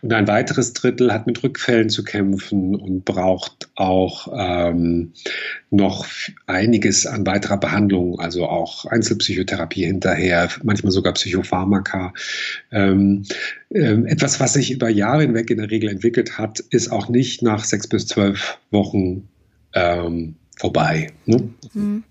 Und 0.00 0.12
ein 0.12 0.26
weiteres 0.26 0.72
Drittel 0.72 1.12
hat 1.12 1.26
mit 1.26 1.42
Rückfällen 1.42 1.90
zu 1.90 2.02
kämpfen 2.02 2.74
und 2.74 3.04
braucht 3.04 3.68
auch 3.76 4.32
ähm, 4.34 5.12
noch 5.70 6.06
einiges 6.46 7.06
an 7.06 7.26
weiterer 7.26 7.58
Behandlung, 7.58 8.18
also 8.18 8.46
auch 8.46 8.86
Einzelpsychotherapie 8.86 9.84
hinterher, 9.84 10.48
manchmal 10.62 10.92
sogar 10.92 11.12
Psychopharmaka. 11.12 12.12
Ähm, 12.72 13.24
ähm, 13.72 14.06
etwas, 14.06 14.40
was 14.40 14.54
sich 14.54 14.70
über 14.70 14.88
Jahre 14.88 15.22
hinweg 15.22 15.50
in 15.50 15.58
der 15.58 15.70
Regel 15.70 15.90
entwickelt 15.90 16.38
hat, 16.38 16.60
ist 16.70 16.90
auch 16.90 17.08
nicht 17.08 17.42
nach 17.42 17.64
sechs 17.64 17.86
bis 17.86 18.06
zwölf 18.06 18.58
Wochen 18.70 19.28
ähm, 19.74 20.36
vorbei. 20.60 21.12
Ne? 21.26 21.50
Mhm. 21.72 22.04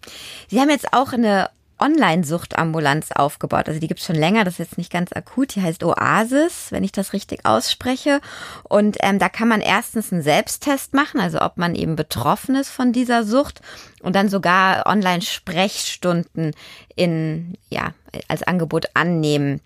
Sie 0.48 0.60
haben 0.60 0.70
jetzt 0.70 0.92
auch 0.94 1.14
eine 1.14 1.50
Online-Suchtambulanz 1.80 3.12
aufgebaut. 3.12 3.68
Also 3.68 3.80
die 3.80 3.88
gibt 3.88 4.02
es 4.02 4.06
schon 4.06 4.16
länger, 4.16 4.44
das 4.44 4.56
ist 4.56 4.60
jetzt 4.60 4.78
nicht 4.78 4.92
ganz 4.92 5.14
akut. 5.14 5.56
Die 5.56 5.62
heißt 5.62 5.84
Oasis, 5.84 6.72
wenn 6.72 6.84
ich 6.84 6.92
das 6.92 7.14
richtig 7.14 7.46
ausspreche. 7.46 8.20
Und 8.64 8.98
ähm, 9.02 9.18
da 9.18 9.30
kann 9.30 9.48
man 9.48 9.62
erstens 9.62 10.12
einen 10.12 10.22
Selbsttest 10.22 10.94
machen, 10.94 11.20
also 11.22 11.40
ob 11.40 11.58
man 11.58 11.76
eben 11.76 11.96
betroffen 11.96 12.56
ist 12.56 12.70
von 12.70 12.92
dieser 12.92 13.24
Sucht 13.24 13.62
und 14.02 14.16
dann 14.16 14.30
sogar 14.30 14.86
Online-Sprechstunden 14.86 16.54
in, 16.96 17.58
ja, 17.70 17.94
als 18.28 18.44
Angebot 18.44 18.88
annehmen 18.96 19.62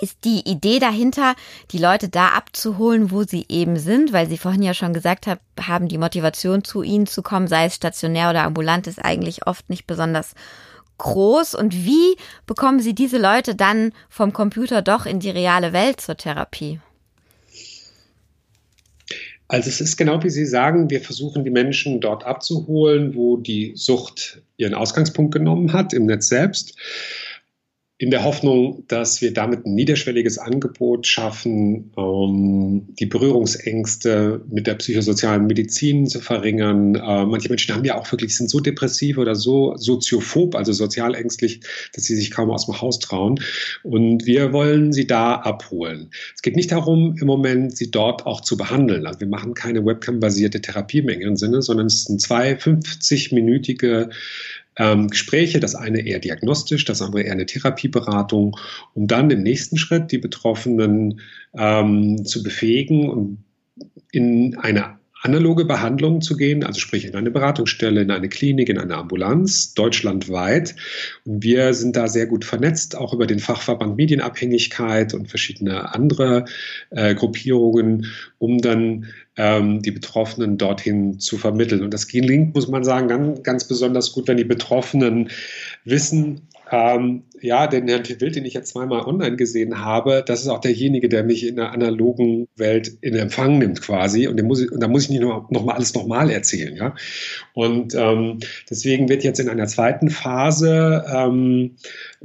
ist 0.00 0.24
die 0.24 0.42
Idee 0.48 0.78
dahinter, 0.78 1.34
die 1.70 1.78
Leute 1.78 2.08
da 2.08 2.28
abzuholen, 2.28 3.10
wo 3.10 3.24
sie 3.24 3.46
eben 3.48 3.78
sind, 3.78 4.12
weil 4.12 4.28
Sie 4.28 4.38
vorhin 4.38 4.62
ja 4.62 4.74
schon 4.74 4.92
gesagt 4.92 5.26
haben, 5.60 5.88
die 5.88 5.98
Motivation 5.98 6.64
zu 6.64 6.82
Ihnen 6.82 7.06
zu 7.06 7.22
kommen, 7.22 7.48
sei 7.48 7.66
es 7.66 7.74
stationär 7.74 8.30
oder 8.30 8.42
ambulant, 8.42 8.86
ist 8.86 9.04
eigentlich 9.04 9.46
oft 9.46 9.68
nicht 9.70 9.86
besonders 9.86 10.34
groß. 10.98 11.54
Und 11.54 11.74
wie 11.84 12.16
bekommen 12.46 12.80
Sie 12.80 12.94
diese 12.94 13.18
Leute 13.18 13.54
dann 13.54 13.92
vom 14.08 14.32
Computer 14.32 14.82
doch 14.82 15.06
in 15.06 15.20
die 15.20 15.30
reale 15.30 15.72
Welt 15.72 16.00
zur 16.00 16.16
Therapie? 16.16 16.80
Also 19.46 19.68
es 19.68 19.80
ist 19.80 19.96
genau 19.96 20.22
wie 20.22 20.30
Sie 20.30 20.46
sagen, 20.46 20.90
wir 20.90 21.00
versuchen 21.00 21.44
die 21.44 21.50
Menschen 21.50 22.00
dort 22.00 22.24
abzuholen, 22.24 23.14
wo 23.14 23.36
die 23.36 23.72
Sucht 23.76 24.42
ihren 24.56 24.74
Ausgangspunkt 24.74 25.34
genommen 25.34 25.72
hat, 25.72 25.92
im 25.92 26.06
Netz 26.06 26.28
selbst 26.28 26.74
in 27.96 28.10
der 28.10 28.24
Hoffnung, 28.24 28.82
dass 28.88 29.22
wir 29.22 29.32
damit 29.32 29.64
ein 29.64 29.74
niederschwelliges 29.74 30.36
Angebot 30.38 31.06
schaffen, 31.06 31.92
um 31.94 32.88
die 32.98 33.06
Berührungsängste 33.06 34.44
mit 34.50 34.66
der 34.66 34.74
psychosozialen 34.74 35.46
Medizin 35.46 36.08
zu 36.08 36.20
verringern. 36.20 36.96
Äh, 36.96 37.24
manche 37.24 37.48
Menschen 37.48 37.72
haben 37.72 37.84
ja 37.84 37.96
auch 37.96 38.10
wirklich, 38.10 38.36
sind 38.36 38.50
so 38.50 38.58
depressiv 38.58 39.16
oder 39.16 39.36
so 39.36 39.76
soziophob, 39.76 40.56
also 40.56 40.72
sozial 40.72 41.14
ängstlich, 41.14 41.60
dass 41.92 42.02
sie 42.04 42.16
sich 42.16 42.32
kaum 42.32 42.50
aus 42.50 42.66
dem 42.66 42.80
Haus 42.80 42.98
trauen. 42.98 43.38
Und 43.84 44.26
wir 44.26 44.52
wollen 44.52 44.92
sie 44.92 45.06
da 45.06 45.36
abholen. 45.36 46.10
Es 46.34 46.42
geht 46.42 46.56
nicht 46.56 46.72
darum, 46.72 47.16
im 47.20 47.28
Moment 47.28 47.76
sie 47.76 47.92
dort 47.92 48.26
auch 48.26 48.40
zu 48.40 48.56
behandeln. 48.56 49.06
Also 49.06 49.20
wir 49.20 49.28
machen 49.28 49.54
keine 49.54 49.86
Webcam-basierte 49.86 50.60
Therapie 50.60 50.98
im 50.98 51.08
engeren 51.10 51.36
Sinne, 51.36 51.62
sondern 51.62 51.86
es 51.86 52.04
sind 52.04 52.20
zwei 52.20 52.54
50-minütige 52.54 54.10
ähm, 54.76 55.08
Gespräche, 55.08 55.60
das 55.60 55.74
eine 55.74 56.06
eher 56.06 56.18
diagnostisch, 56.18 56.84
das 56.84 57.02
andere 57.02 57.22
eher 57.22 57.32
eine 57.32 57.46
Therapieberatung, 57.46 58.56
um 58.94 59.06
dann 59.06 59.30
im 59.30 59.42
nächsten 59.42 59.76
Schritt 59.76 60.12
die 60.12 60.18
Betroffenen 60.18 61.20
ähm, 61.56 62.24
zu 62.24 62.42
befähigen 62.42 63.08
und 63.08 63.44
in 64.10 64.56
eine 64.58 64.98
analoge 65.24 65.64
Behandlung 65.64 66.20
zu 66.20 66.36
gehen, 66.36 66.64
also 66.64 66.78
sprich 66.78 67.06
in 67.06 67.14
eine 67.14 67.30
Beratungsstelle, 67.30 68.02
in 68.02 68.10
eine 68.10 68.28
Klinik, 68.28 68.68
in 68.68 68.78
eine 68.78 68.94
Ambulanz, 68.94 69.72
deutschlandweit. 69.72 70.76
Und 71.24 71.42
wir 71.42 71.72
sind 71.72 71.96
da 71.96 72.08
sehr 72.08 72.26
gut 72.26 72.44
vernetzt, 72.44 72.94
auch 72.94 73.14
über 73.14 73.26
den 73.26 73.38
Fachverband 73.38 73.96
Medienabhängigkeit 73.96 75.14
und 75.14 75.28
verschiedene 75.28 75.94
andere 75.94 76.44
äh, 76.90 77.14
Gruppierungen, 77.14 78.12
um 78.38 78.58
dann 78.58 79.06
ähm, 79.36 79.80
die 79.80 79.92
Betroffenen 79.92 80.58
dorthin 80.58 81.18
zu 81.18 81.38
vermitteln. 81.38 81.82
Und 81.82 81.94
das 81.94 82.06
gelingt, 82.06 82.54
muss 82.54 82.68
man 82.68 82.84
sagen, 82.84 83.08
ganz, 83.08 83.42
ganz 83.42 83.66
besonders 83.66 84.12
gut, 84.12 84.28
wenn 84.28 84.36
die 84.36 84.44
Betroffenen 84.44 85.30
wissen, 85.84 86.42
ähm, 86.74 87.22
ja, 87.40 87.66
den 87.66 87.86
Herrn 87.86 88.04
Wild, 88.04 88.34
den 88.34 88.44
ich 88.44 88.54
jetzt 88.54 88.72
zweimal 88.72 89.02
online 89.02 89.36
gesehen 89.36 89.84
habe, 89.84 90.24
das 90.26 90.40
ist 90.40 90.48
auch 90.48 90.60
derjenige, 90.60 91.08
der 91.08 91.22
mich 91.22 91.46
in 91.46 91.56
der 91.56 91.70
analogen 91.70 92.48
Welt 92.56 92.96
in 93.00 93.14
Empfang 93.14 93.58
nimmt 93.58 93.80
quasi. 93.80 94.26
Und, 94.26 94.42
muss 94.42 94.60
ich, 94.60 94.72
und 94.72 94.82
da 94.82 94.88
muss 94.88 95.04
ich 95.04 95.10
nicht 95.10 95.20
noch, 95.20 95.50
noch 95.50 95.64
mal 95.64 95.74
alles 95.74 95.94
nochmal 95.94 96.30
erzählen. 96.30 96.74
Ja? 96.74 96.94
Und 97.52 97.94
ähm, 97.94 98.40
deswegen 98.68 99.08
wird 99.08 99.22
jetzt 99.22 99.38
in 99.38 99.48
einer 99.48 99.66
zweiten 99.66 100.10
Phase 100.10 101.04
ähm, 101.14 101.76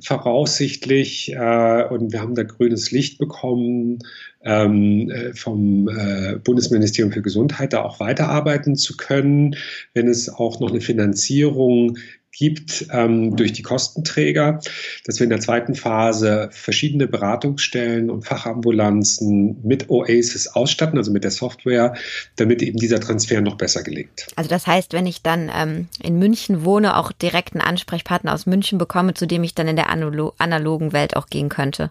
voraussichtlich, 0.01 1.33
äh, 1.33 1.83
und 1.89 2.11
wir 2.11 2.21
haben 2.21 2.33
da 2.33 2.43
grünes 2.43 2.91
Licht 2.91 3.19
bekommen, 3.19 3.99
ähm, 4.41 5.09
äh, 5.11 5.33
vom 5.33 5.89
äh, 5.89 6.37
Bundesministerium 6.43 7.11
für 7.11 7.21
Gesundheit 7.21 7.73
da 7.73 7.83
auch 7.83 7.99
weiterarbeiten 7.99 8.75
zu 8.75 8.95
können, 8.95 9.55
wenn 9.93 10.07
es 10.07 10.29
auch 10.29 10.59
noch 10.59 10.69
eine 10.69 10.81
Finanzierung 10.81 11.97
gibt 12.31 12.87
ähm, 12.91 13.35
durch 13.35 13.53
die 13.53 13.61
Kostenträger, 13.61 14.59
dass 15.05 15.19
wir 15.19 15.23
in 15.23 15.29
der 15.29 15.39
zweiten 15.39 15.75
Phase 15.75 16.49
verschiedene 16.51 17.07
Beratungsstellen 17.07 18.09
und 18.09 18.25
Fachambulanzen 18.25 19.59
mit 19.63 19.89
Oasis 19.89 20.47
ausstatten, 20.47 20.97
also 20.97 21.11
mit 21.11 21.23
der 21.23 21.31
Software, 21.31 21.95
damit 22.35 22.61
eben 22.61 22.77
dieser 22.77 22.99
Transfer 22.99 23.41
noch 23.41 23.55
besser 23.55 23.83
gelingt. 23.83 24.27
Also 24.35 24.49
das 24.49 24.67
heißt, 24.67 24.93
wenn 24.93 25.07
ich 25.07 25.21
dann 25.21 25.51
ähm, 25.55 25.87
in 26.01 26.19
München 26.19 26.63
wohne, 26.63 26.97
auch 26.97 27.11
direkt 27.11 27.53
einen 27.53 27.61
Ansprechpartner 27.61 28.33
aus 28.33 28.45
München 28.45 28.77
bekomme, 28.77 29.13
zu 29.13 29.25
dem 29.25 29.43
ich 29.43 29.55
dann 29.55 29.67
in 29.67 29.75
der 29.75 29.89
analogen 29.89 30.93
Welt 30.93 31.15
auch 31.15 31.27
gehen 31.27 31.49
könnte. 31.49 31.89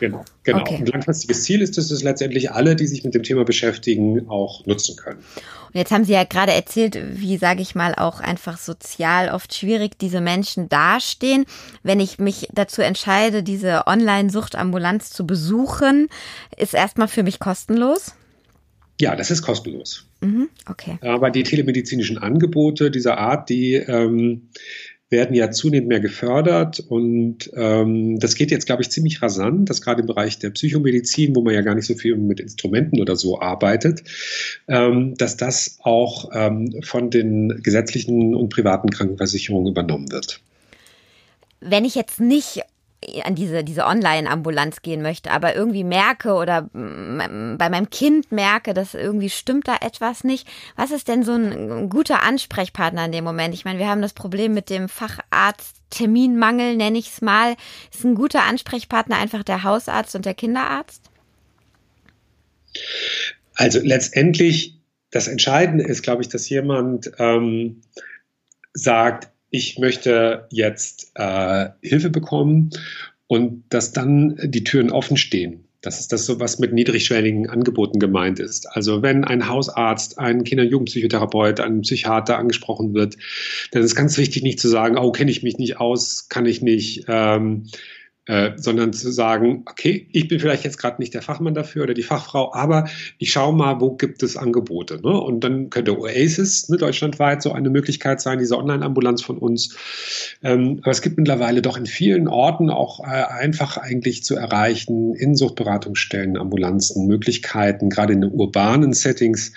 Genau, 0.00 0.24
genau. 0.44 0.60
Okay. 0.60 0.76
Und 0.78 0.88
langfristiges 0.88 1.42
Ziel 1.42 1.62
ist, 1.62 1.76
dass 1.76 1.90
es 1.90 2.02
letztendlich 2.02 2.52
alle, 2.52 2.76
die 2.76 2.86
sich 2.86 3.04
mit 3.04 3.14
dem 3.14 3.22
Thema 3.22 3.44
beschäftigen, 3.44 4.28
auch 4.28 4.64
nutzen 4.66 4.96
können. 4.96 5.18
Und 5.68 5.74
jetzt 5.74 5.90
haben 5.90 6.04
Sie 6.04 6.12
ja 6.12 6.24
gerade 6.24 6.52
erzählt, 6.52 6.98
wie, 7.14 7.36
sage 7.36 7.60
ich 7.60 7.74
mal, 7.74 7.94
auch 7.94 8.20
einfach 8.20 8.58
sozial 8.58 9.30
oft 9.30 9.54
schwierig 9.54 9.98
diese 9.98 10.20
Menschen 10.20 10.68
dastehen. 10.68 11.44
Wenn 11.82 12.00
ich 12.00 12.18
mich 12.18 12.48
dazu 12.52 12.80
entscheide, 12.80 13.42
diese 13.42 13.86
Online-Suchtambulanz 13.86 15.10
zu 15.10 15.26
besuchen, 15.26 16.08
ist 16.56 16.74
erstmal 16.74 17.08
für 17.08 17.22
mich 17.22 17.38
kostenlos? 17.38 18.14
Ja, 19.00 19.14
das 19.14 19.30
ist 19.30 19.42
kostenlos. 19.42 20.06
Mhm, 20.20 20.48
okay. 20.68 20.98
Aber 21.02 21.30
die 21.30 21.44
telemedizinischen 21.44 22.18
Angebote 22.18 22.90
dieser 22.90 23.18
Art, 23.18 23.48
die 23.48 23.74
ähm, 23.74 24.48
werden 25.10 25.34
ja 25.34 25.50
zunehmend 25.50 25.88
mehr 25.88 26.00
gefördert 26.00 26.80
und 26.80 27.50
ähm, 27.54 28.18
das 28.18 28.34
geht 28.34 28.50
jetzt, 28.50 28.66
glaube 28.66 28.82
ich, 28.82 28.90
ziemlich 28.90 29.22
rasant, 29.22 29.70
dass 29.70 29.80
gerade 29.80 30.02
im 30.02 30.06
Bereich 30.06 30.38
der 30.38 30.50
Psychomedizin, 30.50 31.34
wo 31.34 31.42
man 31.42 31.54
ja 31.54 31.62
gar 31.62 31.74
nicht 31.74 31.86
so 31.86 31.94
viel 31.94 32.16
mit 32.16 32.40
Instrumenten 32.40 33.00
oder 33.00 33.16
so 33.16 33.40
arbeitet, 33.40 34.02
ähm, 34.68 35.14
dass 35.16 35.36
das 35.36 35.78
auch 35.82 36.30
ähm, 36.34 36.82
von 36.82 37.10
den 37.10 37.60
gesetzlichen 37.62 38.34
und 38.34 38.50
privaten 38.50 38.90
Krankenversicherungen 38.90 39.70
übernommen 39.72 40.12
wird. 40.12 40.40
Wenn 41.60 41.84
ich 41.84 41.94
jetzt 41.94 42.20
nicht 42.20 42.62
an 43.24 43.36
diese, 43.36 43.62
diese 43.62 43.84
Online-Ambulanz 43.84 44.82
gehen 44.82 45.02
möchte, 45.02 45.30
aber 45.30 45.54
irgendwie 45.54 45.84
merke 45.84 46.34
oder 46.34 46.68
bei 46.72 47.68
meinem 47.70 47.90
Kind 47.90 48.32
merke, 48.32 48.74
dass 48.74 48.94
irgendwie 48.94 49.30
stimmt 49.30 49.68
da 49.68 49.76
etwas 49.80 50.24
nicht. 50.24 50.48
Was 50.74 50.90
ist 50.90 51.06
denn 51.06 51.22
so 51.22 51.32
ein 51.32 51.88
guter 51.90 52.22
Ansprechpartner 52.22 53.04
in 53.04 53.12
dem 53.12 53.24
Moment? 53.24 53.54
Ich 53.54 53.64
meine, 53.64 53.78
wir 53.78 53.88
haben 53.88 54.02
das 54.02 54.14
Problem 54.14 54.52
mit 54.52 54.68
dem 54.68 54.88
Facharzt 54.88 55.76
Terminmangel, 55.90 56.76
nenne 56.76 56.98
ich 56.98 57.08
es 57.08 57.22
mal. 57.22 57.56
Ist 57.94 58.04
ein 58.04 58.14
guter 58.14 58.42
Ansprechpartner 58.42 59.16
einfach 59.16 59.42
der 59.42 59.62
Hausarzt 59.62 60.14
und 60.16 60.26
der 60.26 60.34
Kinderarzt? 60.34 61.02
Also 63.54 63.80
letztendlich, 63.80 64.80
das 65.10 65.28
Entscheidende 65.28 65.84
ist, 65.84 66.02
glaube 66.02 66.22
ich, 66.22 66.28
dass 66.28 66.48
jemand 66.48 67.12
ähm, 67.18 67.80
sagt, 68.74 69.30
ich 69.50 69.78
möchte 69.78 70.46
jetzt 70.50 71.12
äh, 71.14 71.68
Hilfe 71.82 72.10
bekommen 72.10 72.70
und 73.26 73.64
dass 73.70 73.92
dann 73.92 74.38
die 74.42 74.64
Türen 74.64 74.90
offen 74.90 75.16
stehen. 75.16 75.64
Das 75.80 76.00
ist 76.00 76.12
das 76.12 76.26
so, 76.26 76.40
was 76.40 76.58
mit 76.58 76.72
niedrigschwelligen 76.72 77.48
Angeboten 77.48 78.00
gemeint 78.00 78.40
ist. 78.40 78.66
Also 78.66 79.02
wenn 79.02 79.24
ein 79.24 79.48
Hausarzt, 79.48 80.18
ein 80.18 80.42
Kinder- 80.42 80.64
und 80.64 80.70
Jugendpsychotherapeut, 80.70 81.60
ein 81.60 81.82
Psychiater 81.82 82.36
angesprochen 82.36 82.94
wird, 82.94 83.16
dann 83.70 83.82
ist 83.82 83.94
ganz 83.94 84.18
wichtig, 84.18 84.42
nicht 84.42 84.58
zu 84.58 84.68
sagen, 84.68 84.98
oh, 84.98 85.12
kenne 85.12 85.30
ich 85.30 85.44
mich 85.44 85.56
nicht 85.56 85.78
aus, 85.78 86.28
kann 86.28 86.46
ich 86.46 86.62
nicht. 86.62 87.04
Ähm, 87.06 87.68
äh, 88.28 88.52
sondern 88.56 88.92
zu 88.92 89.10
sagen, 89.10 89.62
okay, 89.66 90.06
ich 90.12 90.28
bin 90.28 90.38
vielleicht 90.38 90.62
jetzt 90.62 90.76
gerade 90.76 91.00
nicht 91.00 91.14
der 91.14 91.22
Fachmann 91.22 91.54
dafür 91.54 91.84
oder 91.84 91.94
die 91.94 92.02
Fachfrau, 92.02 92.52
aber 92.52 92.86
ich 93.16 93.32
schaue 93.32 93.54
mal, 93.54 93.80
wo 93.80 93.96
gibt 93.96 94.22
es 94.22 94.36
Angebote. 94.36 95.00
Ne? 95.00 95.18
Und 95.18 95.42
dann 95.42 95.70
könnte 95.70 95.98
Oasis 95.98 96.68
ne, 96.68 96.76
deutschlandweit 96.76 97.42
so 97.42 97.52
eine 97.52 97.70
Möglichkeit 97.70 98.20
sein, 98.20 98.38
diese 98.38 98.58
Online-Ambulanz 98.58 99.22
von 99.22 99.38
uns. 99.38 99.76
Ähm, 100.42 100.80
aber 100.82 100.90
es 100.90 101.00
gibt 101.00 101.16
mittlerweile 101.16 101.62
doch 101.62 101.78
in 101.78 101.86
vielen 101.86 102.28
Orten 102.28 102.68
auch 102.68 103.00
äh, 103.00 103.06
einfach 103.06 103.78
eigentlich 103.78 104.22
zu 104.24 104.36
erreichen, 104.36 105.14
in 105.14 105.34
Suchtberatungsstellen, 105.34 106.36
Ambulanzen, 106.36 107.06
Möglichkeiten, 107.06 107.88
gerade 107.88 108.12
in 108.12 108.20
den 108.20 108.30
urbanen 108.30 108.92
Settings 108.92 109.52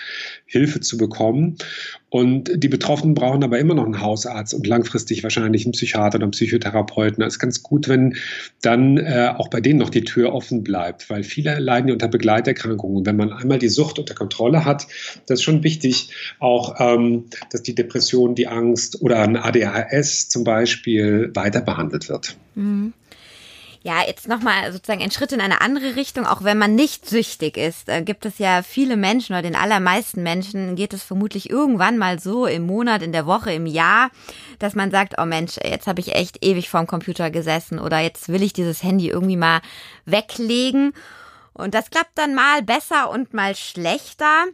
Hilfe 0.46 0.80
zu 0.80 0.98
bekommen. 0.98 1.58
Und 2.12 2.52
die 2.62 2.68
Betroffenen 2.68 3.16
brauchen 3.16 3.42
aber 3.42 3.58
immer 3.58 3.74
noch 3.74 3.86
einen 3.86 4.02
Hausarzt 4.02 4.54
und 4.54 4.68
langfristig 4.68 5.24
wahrscheinlich 5.24 5.66
einen 5.66 5.72
Psychiater 5.72 6.18
oder 6.18 6.26
einen 6.26 6.32
Psychotherapeuten. 6.32 7.24
Es 7.24 7.36
ist 7.36 7.40
ganz 7.40 7.64
gut, 7.64 7.88
wenn 7.88 8.18
dann 8.62 8.98
äh, 8.98 9.32
auch 9.34 9.48
bei 9.48 9.62
denen 9.62 9.80
noch 9.80 9.90
die 9.90 10.04
Tür 10.04 10.34
offen 10.34 10.62
bleibt, 10.62 11.10
weil 11.10 11.24
viele 11.24 11.58
leiden 11.58 11.88
ja 11.88 11.94
unter 11.94 12.10
Begleiterkrankungen. 12.10 13.06
Wenn 13.06 13.16
man 13.16 13.32
einmal 13.32 13.60
die 13.60 13.70
Sucht 13.70 13.98
unter 13.98 14.14
Kontrolle 14.14 14.66
hat, 14.66 14.88
das 15.26 15.40
ist 15.40 15.44
schon 15.44 15.64
wichtig, 15.64 16.10
auch, 16.40 16.76
ähm, 16.80 17.28
dass 17.50 17.64
die 17.64 17.76
Depression, 17.76 18.36
die 18.36 18.50
Angst 18.50 19.02
oder 19.02 19.22
ein 19.22 19.38
ADHS 19.38 20.28
zum 20.28 20.44
Beispiel 20.44 21.32
weiter 21.34 21.62
behandelt 21.62 22.10
wird. 22.10 22.36
Mhm 22.56 22.92
ja, 23.84 24.06
jetzt 24.06 24.28
nochmal 24.28 24.72
sozusagen 24.72 25.02
ein 25.02 25.10
Schritt 25.10 25.32
in 25.32 25.42
eine 25.42 25.62
andere 25.62 25.96
Richtung, 25.96 26.28
auch 26.28 26.44
wenn 26.44 26.58
man 26.60 26.76
nicht 26.76 27.10
süchtig 27.10 27.58
ist, 27.58 27.90
äh, 27.90 28.04
gibt 28.04 28.26
es 28.26 28.38
ja 28.38 28.62
viele 28.62 28.96
Menschen 28.96 29.34
oder 29.34 29.42
den 29.42 29.56
allermeisten 29.56 30.22
Menschen 30.22 30.76
geht 30.76 30.94
es 30.94 31.02
vermutlich 31.02 31.50
irgendwann 31.50 31.98
mal 31.98 32.20
so 32.20 32.46
im 32.46 32.68
Monat, 32.68 33.02
in 33.02 33.12
der 33.12 33.26
Woche, 33.26 33.52
im 33.52 33.66
Jahr, 33.66 34.12
dass 34.60 34.76
man 34.76 34.92
sagt, 34.92 35.16
oh 35.18 35.26
Mensch, 35.26 35.56
jetzt 35.64 35.88
habe 35.88 36.00
ich 36.00 36.14
echt 36.14 36.46
ewig 36.46 36.70
vorm 36.70 36.86
Computer 36.86 37.32
gesessen 37.32 37.80
oder 37.80 38.00
jetzt 38.00 38.30
will 38.30 38.44
ich 38.44 38.54
dieses 38.54 38.84
Handy 38.84 39.10
irgendwie 39.10 39.38
mal 39.38 39.62
weglegen. 40.06 40.94
Und 41.54 41.74
das 41.74 41.90
klappt 41.90 42.18
dann 42.18 42.36
mal 42.36 42.62
besser 42.62 43.10
und 43.10 43.34
mal 43.34 43.56
schlechter. 43.56 44.46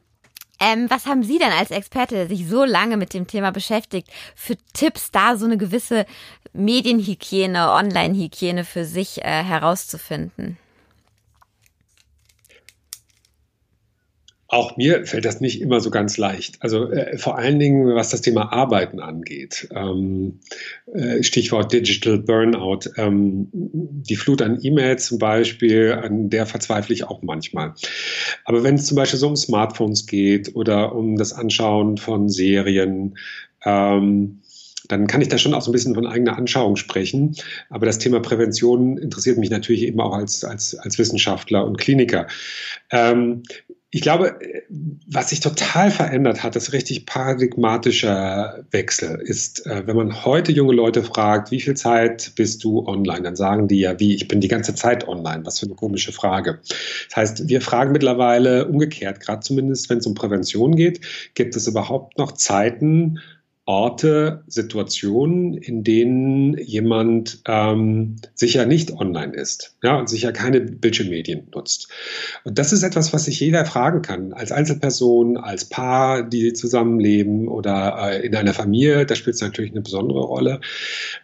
Ähm, 0.59 0.89
was 0.89 1.05
haben 1.05 1.23
Sie 1.23 1.37
denn 1.37 1.51
als 1.51 1.71
Experte, 1.71 2.15
der 2.15 2.27
sich 2.27 2.47
so 2.47 2.63
lange 2.63 2.97
mit 2.97 3.13
dem 3.13 3.27
Thema 3.27 3.51
beschäftigt, 3.51 4.09
für 4.35 4.55
Tipps, 4.73 5.11
da 5.11 5.37
so 5.37 5.45
eine 5.45 5.57
gewisse 5.57 6.05
Medienhygiene, 6.53 7.71
Online-Hygiene 7.71 8.63
für 8.63 8.85
sich 8.85 9.23
äh, 9.23 9.43
herauszufinden? 9.43 10.57
Auch 14.49 14.77
mir 14.77 15.05
fällt 15.05 15.25
das 15.25 15.41
nicht 15.41 15.61
immer 15.61 15.81
so 15.81 15.89
ganz 15.89 16.17
leicht. 16.17 16.55
Also 16.61 16.89
äh, 16.89 17.17
vor 17.17 17.37
allen 17.37 17.59
Dingen, 17.59 17.95
was 17.95 18.11
das 18.11 18.21
Thema 18.21 18.53
Arbeiten 18.53 19.01
angeht. 19.01 19.67
Ähm, 19.75 20.39
äh, 20.93 21.21
Stichwort 21.21 21.73
Digital 21.73 22.17
Burnout. 22.19 22.89
Ähm, 22.95 23.49
die 23.51 24.15
Flut 24.15 24.41
an 24.41 24.59
E-Mails 24.61 25.07
zum 25.07 25.19
Beispiel, 25.19 25.91
an 26.01 26.29
der 26.29 26.45
verzweifle 26.45 26.93
ich 26.93 27.03
auch 27.03 27.21
manchmal. 27.23 27.73
Aber 28.45 28.63
wenn 28.63 28.75
es 28.75 28.85
zum 28.85 28.95
Beispiel 28.95 29.19
so 29.19 29.27
um 29.27 29.35
Smartphones 29.35 30.05
geht 30.05 30.55
oder 30.55 30.95
um 30.95 31.17
das 31.17 31.33
Anschauen 31.33 31.97
von 31.97 32.29
Serien, 32.29 33.17
ähm, 33.65 34.39
dann 34.87 35.07
kann 35.07 35.21
ich 35.21 35.27
da 35.27 35.37
schon 35.37 35.53
auch 35.53 35.61
so 35.61 35.71
ein 35.71 35.73
bisschen 35.73 35.95
von 35.95 36.07
eigener 36.07 36.37
Anschauung 36.37 36.77
sprechen. 36.77 37.35
Aber 37.69 37.85
das 37.85 37.97
Thema 37.97 38.21
Prävention 38.21 38.97
interessiert 38.97 39.37
mich 39.37 39.49
natürlich 39.49 39.83
eben 39.83 39.99
auch 39.99 40.13
als, 40.13 40.45
als, 40.45 40.75
als 40.75 40.97
Wissenschaftler 40.97 41.65
und 41.65 41.77
Kliniker. 41.77 42.27
Ähm, 42.91 43.43
ich 43.89 44.01
glaube, 44.01 44.37
was 45.07 45.29
sich 45.29 45.39
total 45.39 45.91
verändert 45.91 46.43
hat, 46.43 46.57
das 46.57 46.73
richtig 46.73 47.05
paradigmatischer 47.05 48.65
Wechsel 48.69 49.21
ist, 49.21 49.65
äh, 49.65 49.87
wenn 49.87 49.95
man 49.95 50.25
heute 50.25 50.51
junge 50.51 50.73
Leute 50.73 51.03
fragt, 51.03 51.51
wie 51.51 51.61
viel 51.61 51.75
Zeit 51.75 52.33
bist 52.35 52.65
du 52.65 52.85
online, 52.85 53.21
dann 53.21 53.37
sagen 53.37 53.69
die 53.69 53.79
ja, 53.79 53.97
wie, 53.97 54.13
ich 54.13 54.27
bin 54.27 54.41
die 54.41 54.49
ganze 54.49 54.75
Zeit 54.75 55.07
online. 55.07 55.45
Was 55.45 55.59
für 55.59 55.67
eine 55.67 55.75
komische 55.75 56.11
Frage. 56.11 56.59
Das 57.07 57.15
heißt, 57.15 57.47
wir 57.47 57.61
fragen 57.61 57.93
mittlerweile 57.93 58.67
umgekehrt, 58.67 59.21
gerade 59.21 59.39
zumindest 59.39 59.89
wenn 59.89 59.99
es 59.99 60.07
um 60.07 60.15
Prävention 60.15 60.75
geht, 60.75 60.99
gibt 61.33 61.55
es 61.55 61.65
überhaupt 61.67 62.17
noch 62.17 62.33
Zeiten, 62.33 63.19
Orte, 63.67 64.45
Situationen, 64.47 65.53
in 65.53 65.83
denen 65.83 66.57
jemand 66.57 67.41
ähm, 67.45 68.15
sicher 68.33 68.65
nicht 68.65 68.93
online 68.93 69.33
ist 69.33 69.75
ja, 69.83 69.99
und 69.99 70.07
sicher 70.07 70.31
keine 70.31 70.61
Bildschirmmedien 70.61 71.49
nutzt. 71.53 71.89
Und 72.45 72.57
das 72.57 72.71
ist 72.71 72.83
etwas, 72.83 73.11
was 73.11 73.25
sich 73.25 73.41
jeder 73.41 73.65
fragen 73.65 74.01
kann, 74.01 74.31
als 74.31 74.53
Einzelperson, 74.53 75.35
als 75.35 75.65
Paar, 75.65 76.23
die 76.23 76.53
zusammenleben 76.53 77.49
oder 77.49 77.97
äh, 78.09 78.25
in 78.25 78.33
einer 78.37 78.53
Familie, 78.53 79.05
da 79.05 79.15
spielt 79.15 79.35
es 79.35 79.41
natürlich 79.41 79.71
eine 79.71 79.81
besondere 79.81 80.21
Rolle. 80.21 80.61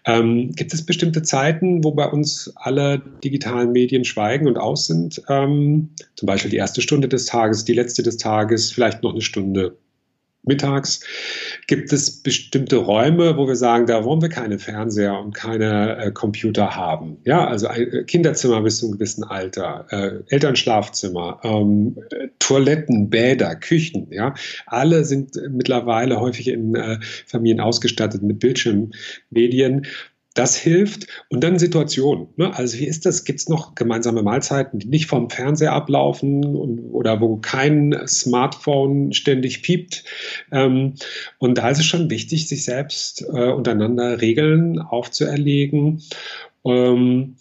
Ähm, 0.03 0.51
gibt 0.51 0.73
es 0.73 0.85
bestimmte 0.85 1.21
Zeiten, 1.21 1.81
wo 1.85 1.91
bei 1.91 2.07
uns 2.07 2.51
alle 2.57 3.01
digitalen 3.23 3.71
Medien 3.71 4.03
schweigen 4.03 4.49
und 4.49 4.57
aus 4.57 4.87
sind? 4.87 5.21
Ähm, 5.29 5.91
zum 6.15 6.25
Beispiel 6.25 6.51
die 6.51 6.57
erste 6.57 6.81
Stunde 6.81 7.07
des 7.07 7.25
Tages, 7.25 7.63
die 7.63 7.73
letzte 7.73 8.03
des 8.03 8.17
Tages, 8.17 8.69
vielleicht 8.69 9.01
noch 9.01 9.13
eine 9.13 9.21
Stunde 9.21 9.77
mittags 10.43 11.01
gibt 11.67 11.91
es 11.93 12.21
bestimmte 12.21 12.77
Räume, 12.77 13.37
wo 13.37 13.47
wir 13.47 13.55
sagen, 13.55 13.85
da 13.85 14.03
wollen 14.03 14.21
wir 14.21 14.29
keine 14.29 14.59
Fernseher 14.59 15.17
und 15.19 15.33
keine 15.33 15.97
äh, 15.97 16.11
Computer 16.11 16.75
haben. 16.75 17.17
Ja, 17.23 17.47
also 17.47 17.67
ein 17.67 17.91
äh, 17.91 18.03
Kinderzimmer 18.03 18.61
bis 18.61 18.79
zu 18.79 18.85
einem 18.85 18.93
gewissen 18.93 19.23
Alter, 19.23 19.85
äh, 19.89 20.33
Elternschlafzimmer, 20.33 21.39
ähm, 21.43 21.97
Toiletten, 22.39 23.09
Bäder, 23.09 23.55
Küchen. 23.55 24.07
Ja, 24.11 24.33
alle 24.65 25.05
sind 25.05 25.35
mittlerweile 25.49 26.19
häufig 26.19 26.49
in 26.49 26.75
äh, 26.75 26.99
Familien 27.25 27.59
ausgestattet 27.59 28.21
mit 28.21 28.39
Bildschirmmedien 28.39 29.85
das 30.33 30.55
hilft. 30.55 31.07
Und 31.29 31.43
dann 31.43 31.59
Situationen. 31.59 32.27
Ne? 32.37 32.55
Also 32.55 32.79
wie 32.79 32.87
ist 32.87 33.05
das? 33.05 33.23
Gibt 33.23 33.39
es 33.39 33.49
noch 33.49 33.75
gemeinsame 33.75 34.23
Mahlzeiten, 34.23 34.79
die 34.79 34.87
nicht 34.87 35.07
vom 35.07 35.29
Fernseher 35.29 35.73
ablaufen 35.73 36.43
und, 36.45 36.79
oder 36.79 37.21
wo 37.21 37.37
kein 37.37 37.95
Smartphone 38.07 39.13
ständig 39.13 39.61
piept? 39.61 40.03
Ähm, 40.51 40.95
und 41.37 41.57
da 41.57 41.69
ist 41.69 41.79
es 41.79 41.85
schon 41.85 42.09
wichtig, 42.09 42.47
sich 42.47 42.63
selbst 42.65 43.21
äh, 43.21 43.51
untereinander 43.51 44.21
Regeln 44.21 44.79
aufzuerlegen. 44.79 46.01
Ähm, 46.65 47.35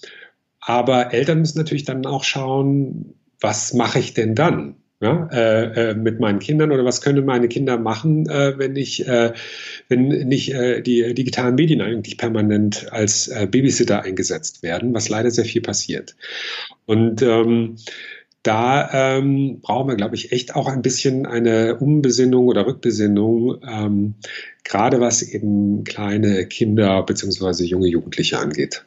aber 0.61 1.13
Eltern 1.13 1.41
müssen 1.41 1.59
natürlich 1.59 1.85
dann 1.85 2.07
auch 2.07 2.25
schauen, 2.25 3.15
was 3.41 3.75
mache 3.75 3.99
ich 3.99 4.15
denn 4.15 4.35
dann? 4.35 4.77
Ja, 5.03 5.29
äh, 5.33 5.91
äh, 5.91 5.95
mit 5.95 6.21
meinen 6.21 6.39
Kindern 6.39 6.71
oder 6.71 6.85
was 6.85 7.03
können 7.03 7.25
meine 7.25 7.49
Kinder 7.49 7.77
machen, 7.77 8.29
äh, 8.31 8.57
wenn 8.57 8.77
ich, 8.77 9.07
äh, 9.07 9.33
wenn 9.89 10.07
nicht 10.07 10.55
äh, 10.55 10.81
die 10.81 11.13
digitalen 11.13 11.57
Medien 11.57 11.81
eigentlich 11.81 12.17
permanent 12.17 12.93
als 12.93 13.29
Babysitter 13.51 14.03
eingesetzt 14.03 14.63
werden, 14.63 14.95
was 14.95 15.09
leider 15.09 15.33
sehr 15.33 15.45
viel 15.45 15.61
passiert. 15.61 16.15
Und 16.87 17.21
ähm, 17.21 17.77
da 18.45 19.17
ähm, 19.17 19.61
brauchen 19.61 19.89
wir, 19.89 19.97
glaube 19.97 20.15
ich, 20.15 20.31
echt 20.31 20.55
auch 20.55 20.69
ein 20.69 20.83
bisschen 20.83 21.27
eine 21.27 21.77
Umbesinnung 21.77 22.47
oder 22.47 22.67
Rückbesinnung, 22.67 23.61
ähm, 23.69 24.15
gerade 24.63 25.01
was 25.01 25.23
eben 25.23 25.83
kleine 25.83 26.47
Kinder 26.47 27.03
beziehungsweise 27.03 27.65
junge 27.65 27.89
Jugendliche 27.89 28.39
angeht. 28.39 28.85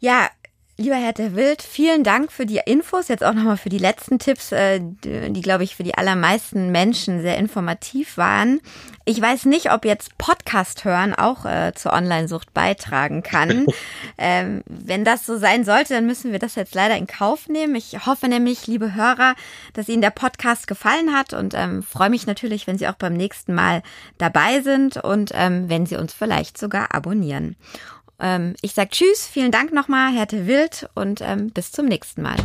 Ja, 0.00 0.30
Lieber 0.76 0.96
Herr 0.96 1.12
der 1.12 1.36
Wild, 1.36 1.62
vielen 1.62 2.02
Dank 2.02 2.32
für 2.32 2.46
die 2.46 2.60
Infos, 2.66 3.06
jetzt 3.06 3.22
auch 3.22 3.32
nochmal 3.32 3.56
für 3.56 3.68
die 3.68 3.78
letzten 3.78 4.18
Tipps, 4.18 4.50
äh, 4.50 4.80
die, 4.82 5.40
glaube 5.40 5.62
ich, 5.62 5.76
für 5.76 5.84
die 5.84 5.94
allermeisten 5.94 6.72
Menschen 6.72 7.22
sehr 7.22 7.38
informativ 7.38 8.16
waren. 8.16 8.60
Ich 9.04 9.20
weiß 9.20 9.44
nicht, 9.44 9.70
ob 9.70 9.84
jetzt 9.84 10.18
Podcast 10.18 10.84
hören 10.84 11.14
auch 11.14 11.44
äh, 11.44 11.72
zur 11.76 11.92
Online-Sucht 11.92 12.52
beitragen 12.54 13.22
kann. 13.22 13.66
ähm, 14.18 14.64
wenn 14.66 15.04
das 15.04 15.24
so 15.24 15.38
sein 15.38 15.64
sollte, 15.64 15.94
dann 15.94 16.06
müssen 16.06 16.32
wir 16.32 16.40
das 16.40 16.56
jetzt 16.56 16.74
leider 16.74 16.96
in 16.96 17.06
Kauf 17.06 17.48
nehmen. 17.48 17.76
Ich 17.76 18.04
hoffe 18.04 18.26
nämlich, 18.26 18.66
liebe 18.66 18.94
Hörer, 18.94 19.36
dass 19.74 19.88
Ihnen 19.88 20.02
der 20.02 20.10
Podcast 20.10 20.66
gefallen 20.66 21.12
hat 21.12 21.34
und 21.34 21.54
ähm, 21.54 21.84
freue 21.84 22.10
mich 22.10 22.26
natürlich, 22.26 22.66
wenn 22.66 22.78
Sie 22.78 22.88
auch 22.88 22.94
beim 22.94 23.14
nächsten 23.14 23.54
Mal 23.54 23.84
dabei 24.18 24.60
sind 24.60 24.96
und 24.96 25.30
ähm, 25.34 25.68
wenn 25.68 25.86
Sie 25.86 25.96
uns 25.96 26.12
vielleicht 26.12 26.58
sogar 26.58 26.92
abonnieren. 26.92 27.54
Ähm, 28.24 28.54
ich 28.62 28.72
sage 28.72 28.88
Tschüss, 28.88 29.26
vielen 29.30 29.52
Dank 29.52 29.72
nochmal, 29.72 30.14
Härte 30.14 30.46
Wild 30.46 30.88
und 30.94 31.20
ähm, 31.20 31.50
bis 31.50 31.70
zum 31.72 31.84
nächsten 31.86 32.22
Mal. 32.22 32.36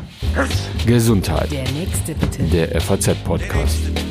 Gesundheit. 0.86 1.50
Der 1.52 1.72
nächste 1.72 2.14
bitte. 2.16 2.44
Der 2.44 2.82
FAZ-Podcast. 2.82 4.09